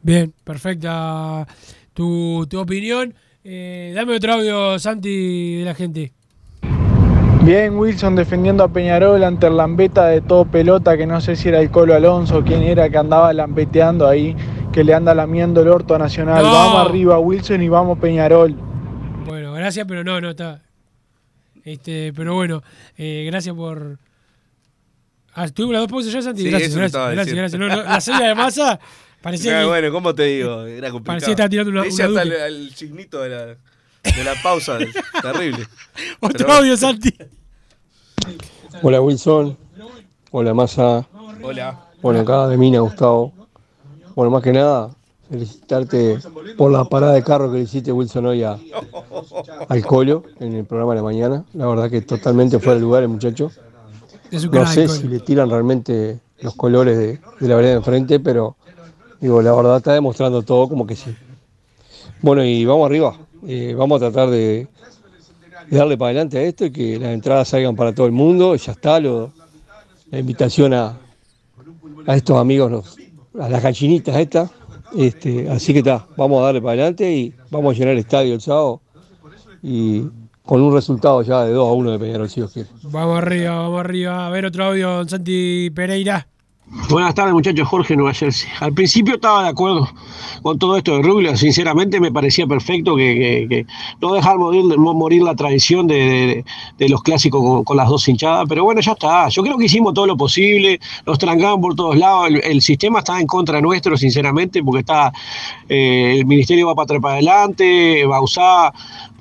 [0.01, 1.47] Bien, perfecta
[1.93, 3.13] tu, tu opinión.
[3.45, 6.13] Eh, dame otro audio, Santi, de la gente.
[7.43, 11.49] Bien, Wilson defendiendo a Peñarol ante el lambeta de todo pelota, que no sé si
[11.49, 14.33] era el Colo Alonso o quién era que andaba lambeteando ahí,
[14.73, 16.43] que le anda lamiendo el orto a Nacional.
[16.43, 16.51] No.
[16.51, 18.53] Vamos arriba, Wilson, y vamos Peñarol.
[19.25, 20.61] Bueno, gracias, pero no, no está.
[21.63, 22.61] Este, pero bueno,
[22.97, 23.99] eh, gracias por.
[25.35, 26.41] Ah, tuvimos las dos pausas ya, Santi.
[26.43, 27.59] Sí, gracias, gracias, estaba gracias, gracias.
[27.59, 28.79] No, no, la seña de masa
[29.21, 30.65] parecía Ah, que- bueno, ¿cómo te digo?
[30.65, 31.03] Era complicado.
[31.05, 32.21] Parecía que estaba tirando una- hasta duque.
[32.21, 34.77] el, el signito de la, de la pausa,
[35.21, 35.65] terrible.
[36.19, 37.13] Otro Pero- audio, Santi.
[38.81, 39.57] Hola Wilson,
[40.31, 41.07] hola Massa,
[41.41, 41.79] Hola.
[42.01, 43.33] bueno acá de Mina Gustavo.
[44.15, 44.91] Bueno, más que nada,
[45.29, 46.19] felicitarte
[46.57, 48.59] por la parada de carro que le hiciste Wilson hoy a-
[49.67, 51.45] al Colo en el programa de la mañana.
[51.53, 53.51] La verdad que totalmente fuera de lugar el muchacho.
[54.45, 58.55] No sé si le tiran realmente los colores de, de la vereda de enfrente, pero
[59.19, 61.15] digo, la verdad está demostrando todo como que sí.
[62.21, 63.15] Bueno, y vamos arriba.
[63.47, 64.67] Eh, vamos a tratar de,
[65.69, 68.55] de darle para adelante a esto y que las entradas salgan para todo el mundo.
[68.55, 69.31] Ya está lo,
[70.11, 70.97] la invitación a,
[72.07, 72.97] a estos amigos, los-
[73.39, 74.51] a las gallinitas estas.
[74.95, 78.35] Este, así que está, vamos a darle para adelante y vamos a llenar el estadio
[78.35, 78.81] el sábado
[79.63, 80.03] y
[80.45, 82.43] con un resultado ya de 2 a 1 de Peñarol, si.
[82.83, 84.27] Vamos arriba, vamos arriba.
[84.27, 86.27] A ver otro audio, Santi Pereira.
[86.89, 87.67] Buenas tardes, muchachos.
[87.67, 88.49] Jorge Nueva Jersey.
[88.59, 89.87] Al principio estaba de acuerdo
[90.41, 91.37] con todo esto de Rubio.
[91.37, 93.65] Sinceramente, me parecía perfecto que,
[94.01, 96.43] no dejar morir, mo- morir la tradición de,
[96.79, 98.45] los clásicos con, las dos hinchadas.
[98.49, 99.29] Pero bueno, ya está.
[99.29, 100.79] Yo creo que hicimos todo lo posible.
[101.05, 102.29] Nos trancaban por todos lados.
[102.43, 105.13] El, sistema está en contra nuestro, sinceramente, porque está
[105.69, 108.73] eh, el ministerio va para atrás para adelante, Bausá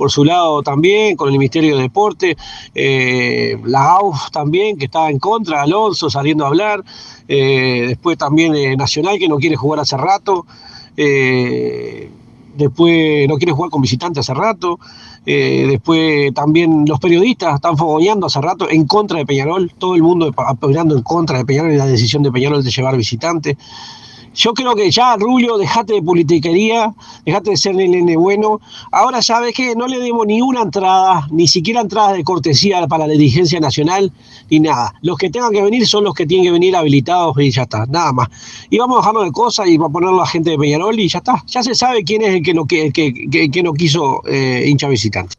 [0.03, 2.37] por su lado también, con el Ministerio de Deporte,
[2.75, 6.83] eh, la AUF también, que está en contra, Alonso saliendo a hablar,
[7.29, 10.45] eh, después también eh, Nacional, que no quiere jugar hace rato,
[10.97, 12.11] eh,
[12.57, 14.81] después no quiere jugar con visitantes hace rato,
[15.25, 20.33] después también los periodistas están fogoneando hace rato en contra de Peñarol, todo el mundo
[20.37, 23.57] apoyando en contra de Peñarol y la decisión de Peñarol de llevar visitantes.
[24.35, 26.95] Yo creo que ya, Rubio, dejate de politiquería,
[27.27, 28.61] dejate de ser el nene bueno.
[28.91, 33.07] Ahora sabes que no le demos ni una entrada, ni siquiera entrada de cortesía para
[33.07, 34.11] la dirigencia nacional,
[34.51, 34.95] ni nada.
[35.03, 37.85] Los que tengan que venir son los que tienen que venir habilitados y ya está,
[37.87, 38.29] nada más.
[38.71, 41.09] Y vamos a dejarnos de cosas y vamos a ponerlo a gente de Peñarol y
[41.09, 41.43] ya está.
[41.47, 45.37] Ya se sabe quién es el que no, que no quiso eh, hincha visitante.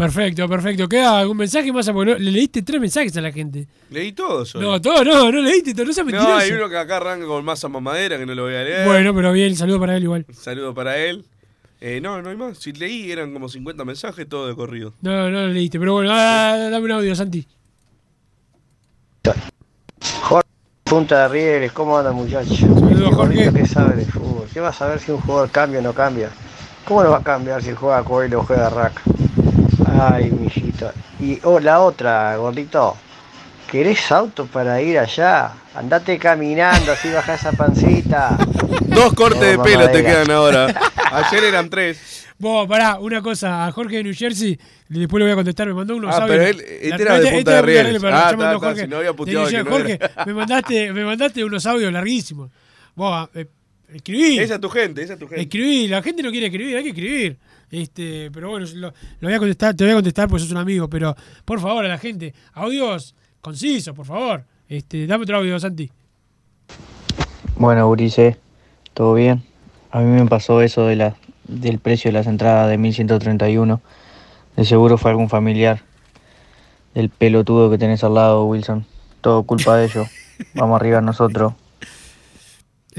[0.00, 0.88] Perfecto, perfecto.
[0.88, 1.90] ¿Queda algún mensaje más?
[1.90, 3.66] Porque no- le leíste tres mensajes a la gente.
[3.90, 4.58] Leí todo eso.
[4.58, 7.44] No, todo no, no leíste todo, no seas No, hay uno que acá arranca con
[7.44, 8.86] masa mamadera que no lo voy a leer.
[8.86, 10.24] Bueno, pero bien, saludo para él igual.
[10.26, 11.26] Un saludo para él.
[11.82, 12.56] Eh, no, no hay más.
[12.56, 14.94] Si leí eran como 50 mensajes, todo de corrido.
[15.02, 17.46] No, no lo leíste, pero bueno, ah, dame un audio, Santi.
[20.22, 20.48] Jorge,
[20.82, 22.54] punta de Rieles, ¿cómo anda muchacho?
[22.54, 23.52] Saludos, Jorge.
[23.52, 24.48] ¿Qué sabe de fútbol?
[24.50, 26.30] ¿Qué va a saber si un jugador cambia o no cambia?
[26.86, 29.02] ¿Cómo lo va a cambiar si juega Coelho o juega Rack?
[29.98, 30.92] Ay, mijito.
[31.18, 32.96] Y oh, la otra, gordito.
[33.70, 35.52] ¿Querés auto para ir allá?
[35.74, 38.36] Andate caminando, así baja esa pancita.
[38.86, 40.66] Dos cortes de pelo te quedan ahora.
[41.12, 42.26] Ayer eran tres.
[42.38, 45.74] Vos, pará, una cosa, a Jorge de New Jersey, después le voy a contestar, me
[45.74, 46.30] mandó unos Ah, audios.
[46.30, 48.02] pero él- este era de Punta de Rieles.
[48.04, 50.24] Ah, está, Jorge si no había puteado que no Jorge, era.
[50.24, 52.50] me mandaste, me mandaste unos audios larguísimos.
[52.96, 53.46] Vos, eh,
[53.92, 54.38] escribí.
[54.38, 55.42] Esa es tu gente, esa es tu gente.
[55.42, 57.36] Escribí, la gente no quiere escribir, hay que escribir.
[57.70, 60.58] Este, pero bueno, lo, lo voy a contestar, te voy a contestar porque sos un
[60.58, 61.14] amigo, pero
[61.44, 64.44] por favor a la gente, audios concisos, por favor.
[64.68, 65.90] Este, dame otro audio, Santi.
[67.56, 68.38] Bueno, Urice,
[68.94, 69.42] ¿todo bien?
[69.90, 71.16] A mí me pasó eso de la,
[71.46, 73.80] del precio de las entradas de 1131.
[74.56, 75.82] De seguro fue algún familiar
[76.94, 78.86] del pelotudo que tenés al lado, Wilson.
[79.20, 80.08] Todo culpa de ellos.
[80.54, 81.54] Vamos arriba nosotros.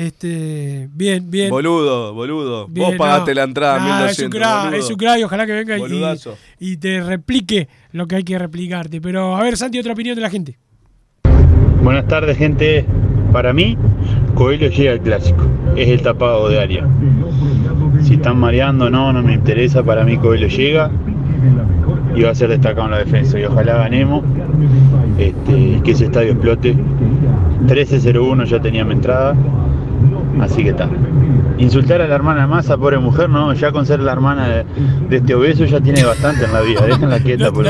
[0.01, 1.51] Este, bien, bien.
[1.51, 2.67] Boludo, boludo.
[2.67, 3.35] Bien, Vos pagaste no.
[3.35, 4.41] la entrada Nah, 1200.
[4.73, 8.39] Es un es y ojalá que venga y, y te replique lo que hay que
[8.39, 8.99] replicarte.
[8.99, 10.57] Pero a ver, Santi, otra opinión de la gente.
[11.83, 12.83] Buenas tardes, gente.
[13.31, 13.77] Para mí,
[14.33, 15.45] Coelho llega al clásico.
[15.75, 16.87] Es el tapado de área.
[18.01, 19.83] Si están mareando, no, no me interesa.
[19.83, 20.89] Para mí, Coelho llega
[22.15, 23.39] y va a ser destacado en la defensa.
[23.39, 24.23] Y ojalá ganemos.
[25.19, 26.75] Este, y que ese estadio explote.
[27.67, 29.35] 13-01 ya tenía mi entrada.
[30.39, 30.89] Así que está.
[31.57, 34.63] Insultar a la hermana Massa, pobre mujer, no, ya con ser la hermana de,
[35.09, 37.65] de este obeso ya tiene bastante en la vida, déjenla quieta por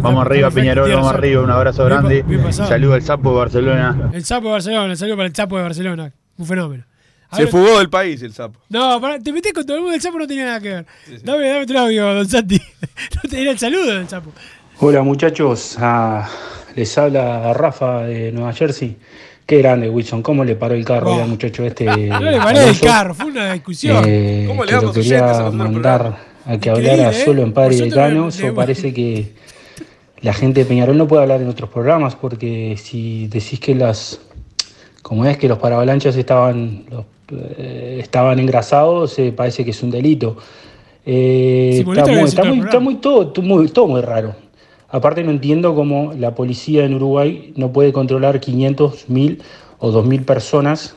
[0.00, 2.24] Vamos arriba Peñarol, vamos arriba, un abrazo grande.
[2.52, 4.10] Saludo al sapo de Barcelona.
[4.12, 6.12] El sapo de Barcelona, saludo para el sapo de Barcelona.
[6.36, 6.84] Un fenómeno.
[7.30, 8.60] A Se ver- fugó del país el sapo.
[8.68, 10.86] No, pará, te metés con todo el mundo, el sapo no tenía nada que ver.
[11.24, 12.60] Dame, dame otro audio, don Santi.
[13.24, 14.30] no te era el saludo del sapo.
[14.78, 16.28] Hola muchachos, Ah,
[16.76, 18.96] les habla Rafa de Nueva Jersey.
[19.46, 21.22] Qué grande Wilson, cómo le paró el carro Oh.
[21.22, 21.84] al muchacho este.
[22.08, 24.02] No le paré el carro, fue una discusión.
[24.06, 26.16] Eh, ¿Cómo le que lo damos quería oyentes a mandar
[26.46, 27.24] a que Increíble, hablara ¿eh?
[27.24, 29.32] solo en Padre y le- eso parece que
[30.22, 34.20] la gente de Peñarol no puede hablar en otros programas porque si decís que las,
[35.02, 37.04] como es que los paravalanchas estaban, los,
[37.58, 40.36] eh, estaban engrasados, eh, parece que es un delito.
[41.04, 44.34] Eh, está, muy, está muy- está muy todo muy, todo muy raro.
[44.94, 49.42] Aparte no entiendo cómo la policía en Uruguay no puede controlar 500, 1000
[49.78, 50.94] o 2000 personas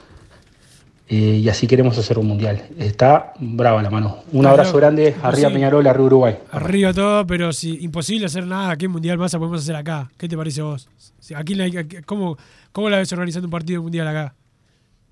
[1.10, 2.62] eh, y así queremos hacer un mundial.
[2.78, 4.18] Está brava la mano.
[4.34, 6.36] Un abrazo grande, arriba Peñarol, arriba Uruguay.
[6.52, 10.12] Arriba todo, pero si imposible hacer nada, ¿qué mundial más podemos hacer acá?
[10.18, 10.88] ¿Qué te parece a vos?
[11.20, 12.38] Si- ¿A quién la- a- cómo,
[12.74, 14.36] ¿Cómo la ves organizando un partido mundial acá?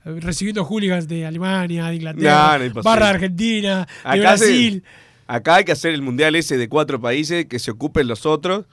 [0.03, 4.83] Recibiendo hooligans de Alemania, de Inglaterra, No, barra de Argentina, de Acá, se- Brasil.
[5.27, 8.65] Acá hay que hacer el mundial ese de cuatro países, que se ocupen los otros,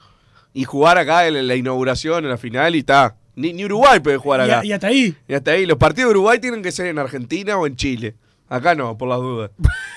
[0.53, 3.15] y jugar acá en la inauguración, en la final, y está.
[3.35, 4.63] Ni, ni Uruguay puede jugar acá.
[4.63, 5.15] y hasta ahí.
[5.27, 5.65] Y hasta ahí.
[5.65, 8.15] Los partidos de Uruguay tienen que ser en Argentina o en Chile.
[8.47, 9.49] Acá no, por las dudas.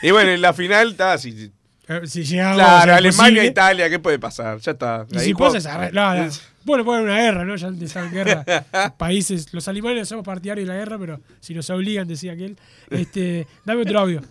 [0.02, 1.18] y bueno, en la final está.
[1.18, 1.52] Si,
[1.88, 3.44] Eh, Si llegamos claro, a Alemania.
[3.44, 4.58] Italia, ¿qué puede pasar?
[4.60, 5.04] Ya está.
[5.12, 6.30] Y Ahí si pasa, arregla- no, no.
[6.64, 7.54] Bueno, puede haber una guerra, ¿no?
[7.56, 8.44] Ya antes en guerra.
[8.98, 12.56] Países, los alemanes somos partidarios de la guerra, pero si nos obligan, decía aquel.
[12.90, 14.22] Este, dame otro audio.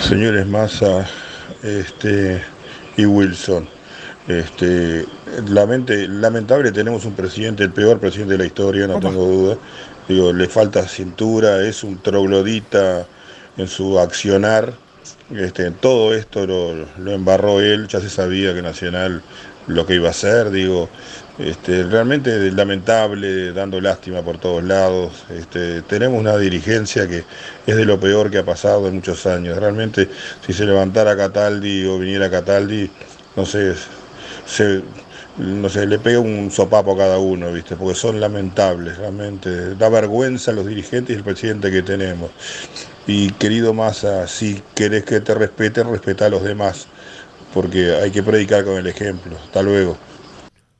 [0.00, 1.06] Señores Massa
[1.62, 2.42] este,
[2.96, 3.66] y Wilson,
[4.28, 5.06] este,
[5.48, 9.58] lamente- lamentable tenemos un presidente, el peor presidente de la historia, no tengo duda.
[10.08, 13.06] Digo, le falta cintura, es un troglodita
[13.56, 14.74] en su accionar.
[15.34, 19.22] Este, todo esto lo, lo embarró él, ya se sabía que Nacional
[19.66, 20.90] lo que iba a hacer, digo,
[21.38, 25.24] este, realmente lamentable, dando lástima por todos lados.
[25.30, 27.24] Este, tenemos una dirigencia que
[27.66, 29.58] es de lo peor que ha pasado en muchos años.
[29.58, 30.08] Realmente,
[30.46, 32.90] si se levantara Cataldi o viniera Cataldi,
[33.36, 33.74] no sé,
[35.38, 37.74] no sé, le pega un sopapo a cada uno, ¿viste?
[37.76, 39.74] Porque son lamentables, realmente.
[39.74, 42.30] Da vergüenza a los dirigentes y el presidente que tenemos.
[43.06, 46.86] Y querido Massa, si querés que te respeten, respeta a los demás,
[47.52, 49.36] porque hay que predicar con el ejemplo.
[49.44, 49.98] Hasta luego.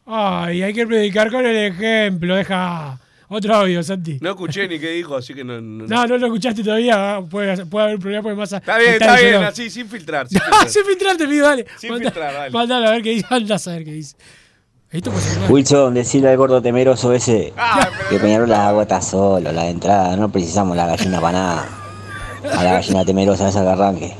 [0.06, 2.36] Ay, hay que predicar con el ejemplo.
[2.36, 2.98] Deja
[3.28, 4.18] otro audio, Santi.
[4.20, 5.60] No escuché ni qué dijo, así que no.
[5.60, 7.16] No, No, no lo escuchaste todavía.
[7.16, 8.52] ah, Puede, puede haber un problema porque más.
[8.52, 10.28] Está bien, está bien, así, sin filtrar.
[10.28, 10.68] Sin filtrar.
[10.68, 11.66] Sin filtrar, te pido, dale.
[11.78, 12.50] Sin Mandá- filtrar, dale.
[12.50, 13.26] Mandalo a ver qué dice.
[13.30, 14.16] Andás a ver qué dice.
[14.90, 15.10] Esto.
[15.48, 17.52] Wilson, decirle al gordo temeroso ese
[18.10, 21.68] que Peñarol la agua está solo, la entrada, no precisamos la gallina para nada.
[22.52, 24.14] A la gallina temerosa esa que arranque.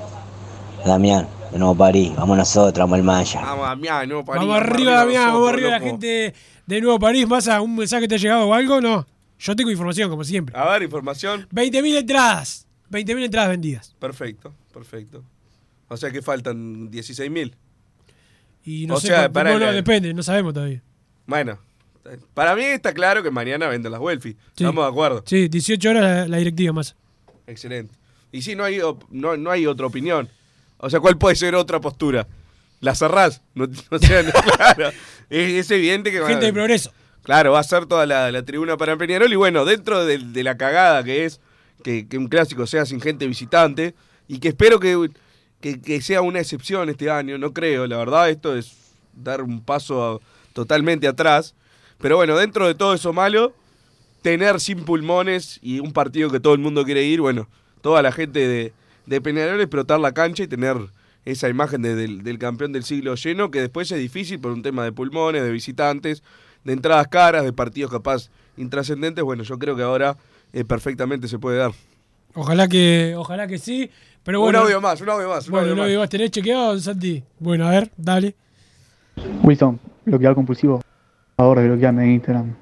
[0.84, 3.40] Damián, de nuevo París, vamos nosotros, vamos el Maya.
[3.40, 5.26] Vamos, Damián, no, París, Vamos arriba, Damián.
[5.26, 6.34] Vamos nosotros, arriba la gente
[6.66, 7.28] de Nuevo París.
[7.28, 8.80] ¿Masa un mensaje te ha llegado o algo?
[8.80, 9.06] No.
[9.38, 10.56] Yo tengo información, como siempre.
[10.58, 11.46] A ver, información.
[11.52, 12.66] 20.000 entradas.
[12.90, 13.94] 20.000 entradas vendidas.
[14.00, 15.22] Perfecto, perfecto.
[15.88, 17.54] O sea que faltan 16.000.
[18.64, 20.82] Y no O sé, sea, cuánto- para no, no, el- depende, no sabemos todavía.
[21.26, 21.58] Bueno,
[22.34, 24.36] para mí está claro que mañana venden las Welfi.
[24.56, 25.22] Estamos de acuerdo.
[25.24, 26.96] Sí, 18 horas la, la directiva más.
[27.46, 27.94] Excelente.
[28.32, 30.28] Y sí, no hay, op- no, no hay otra opinión.
[30.78, 32.26] O sea, ¿cuál puede ser otra postura?
[32.80, 33.40] ¿La cerrás?
[33.54, 33.66] No,
[33.98, 34.90] sea, no, claro.
[35.30, 36.20] Es, es evidente que...
[36.20, 36.92] va- Gente de progreso.
[37.22, 39.32] Claro, va a ser toda la, la tribuna para Peñarol.
[39.32, 41.40] Y bueno, dentro de, de la cagada que es
[41.82, 43.94] que, que un clásico sea sin gente visitante,
[44.28, 45.10] y que espero que,
[45.60, 48.76] que- que sea una excepción este año, no creo, la verdad, esto es
[49.14, 50.20] dar un paso a-
[50.52, 51.54] totalmente atrás.
[51.98, 53.54] Pero bueno, dentro de todo eso malo,
[54.22, 57.48] tener sin pulmones y un partido que todo el mundo quiere ir, bueno,
[57.82, 58.72] toda la gente de,
[59.06, 60.76] de Peñarol explotar la cancha y tener
[61.24, 64.62] esa imagen de- del, del campeón del siglo lleno, que después es difícil por un
[64.62, 66.22] tema de pulmones, de visitantes,
[66.64, 69.24] de entradas caras, de partidos capaz intrascendentes.
[69.24, 70.16] Bueno, yo creo que ahora
[70.52, 71.72] eh, perfectamente se puede dar.
[72.34, 73.90] Ojalá que, ojalá que sí.
[74.22, 75.46] Pero bueno, un audio más, un audio más.
[75.46, 75.86] Un Bueno, audio un más.
[75.86, 76.08] audio más.
[76.08, 77.22] ¿Tenés chequeado, Santi?
[77.38, 78.34] Bueno, a ver, dale.
[79.42, 80.78] Wilson, bloquear compulsivo.
[81.36, 82.54] Por favor, bloqueame en Instagram.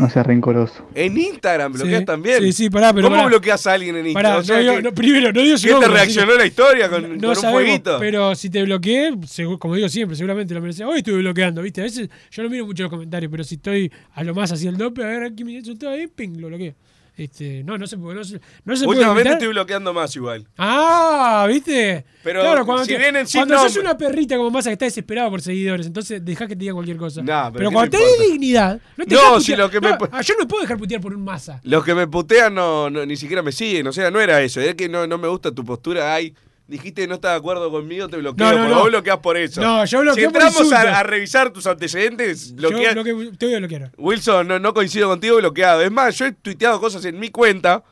[0.00, 0.86] No seas rencoroso.
[0.94, 2.42] En Instagram bloqueas Sí, también.
[2.42, 3.28] sí, sí, pará, pero ¿Cómo pará.
[3.28, 4.30] bloqueas a alguien en Instagram?
[4.32, 6.46] Pará, O sea, no digo- que- no, primero, no digo su ¿Qué te reaccionó la
[6.46, 7.96] historia con, No con un sabemos, fueguito?
[8.00, 9.14] pero si te bloqueé,
[9.58, 10.86] como digo siempre, seguramente lo mereces.
[10.86, 11.80] Hoy estuve bloqueando, ¿viste?
[11.80, 14.66] A veces yo no miro mucho los comentarios, pero si estoy a lo más así
[14.66, 16.74] el dope, a ver quién me insultó ahí, ping, lo bloqueo.
[17.22, 20.48] Este, no, no se no se, no se Últimamente estoy bloqueando más igual.
[20.56, 22.06] Ah, ¿viste?
[22.24, 24.86] Pero claro, cuando, si te- vienen sin cuando sos una perrita como masa que está
[24.86, 27.20] desesperada por seguidores, entonces dejá que te digan cualquier cosa.
[27.22, 29.98] Nah, pero pero ¿qué cuando tenés dignidad, no te No, si lo que me No,
[30.12, 31.60] ah, yo no puedo dejar putear por un masa.
[31.62, 34.58] Los que me putean no, no- ni siquiera me siguen, o sea, no era eso,
[34.62, 36.14] es que no, no me gusta tu postura.
[36.14, 36.34] Ay,
[36.70, 38.78] dijiste que no estás de acuerdo conmigo, te bloqueo, No, no, porque no.
[38.80, 39.60] vos bloqueás por eso.
[39.60, 43.46] No, yo bloqueo Si por entramos a, a revisar tus antecedentes, bloquea- Yo bloqueo- te
[43.46, 43.92] voy a bloquear.
[43.98, 45.82] Wilson, no, no coincido contigo, bloqueado.
[45.82, 47.82] Es más, yo he tuiteado cosas en mi cuenta.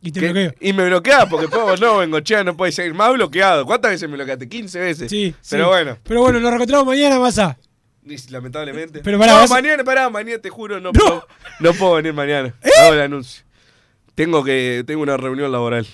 [0.00, 0.54] Y te que- bloqueo.
[0.60, 3.66] Y me bloqueas porque pues, no, Bengochea no puede seguir más bloqueado.
[3.66, 4.48] ¿Cuántas veces me bloqueaste?
[4.48, 5.10] 15 veces.
[5.10, 5.68] Sí, Pero sí.
[5.70, 7.58] bueno, Pero bueno, nos reencontramos mañana, masa.
[8.06, 9.00] y lamentablemente.
[9.02, 11.26] Pero pará, no, vas mañana, pará, mañana te juro, no, Puedo,
[11.60, 12.54] no puedo venir mañana.
[12.62, 12.70] ¿Eh?
[12.82, 13.44] Hago el anuncio.
[14.14, 15.86] Tengo que, tengo una reunión laboral.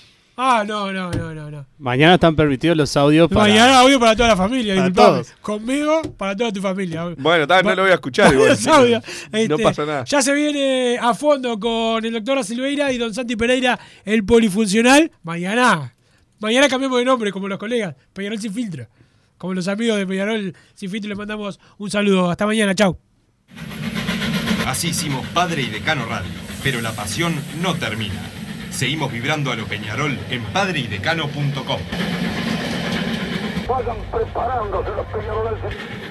[0.43, 1.67] Ah, no, no, no, no, no.
[1.79, 3.43] Mañana están permitidos los audios para.
[3.43, 5.35] Mañana audio para toda la familia, Para todos.
[5.43, 7.15] Conmigo, para toda tu familia.
[7.19, 8.49] Bueno, tal, no lo voy a escuchar igual.
[8.49, 9.05] Los audios.
[9.31, 10.05] No Este, pasa nada.
[10.07, 15.11] Ya se viene a fondo con el doctor Silveira y don Santi Pereira, el polifuncional.
[15.23, 15.95] Mañana.
[16.39, 17.95] Mañana cambiamos de nombre, como los colegas.
[18.15, 18.89] Peñarol sin filtro.
[19.37, 22.31] Como los amigos de Peñarol sin filtro, les mandamos un saludo.
[22.31, 22.99] Hasta mañana, chau.
[24.67, 26.31] Así hicimos Padre y Decano Radio,
[26.63, 28.23] pero la pasión no termina.
[28.71, 31.81] Seguimos vibrando a lo Peñarol en padreidecano.com.
[33.69, 36.10] Vayan preparándose los peñaroles.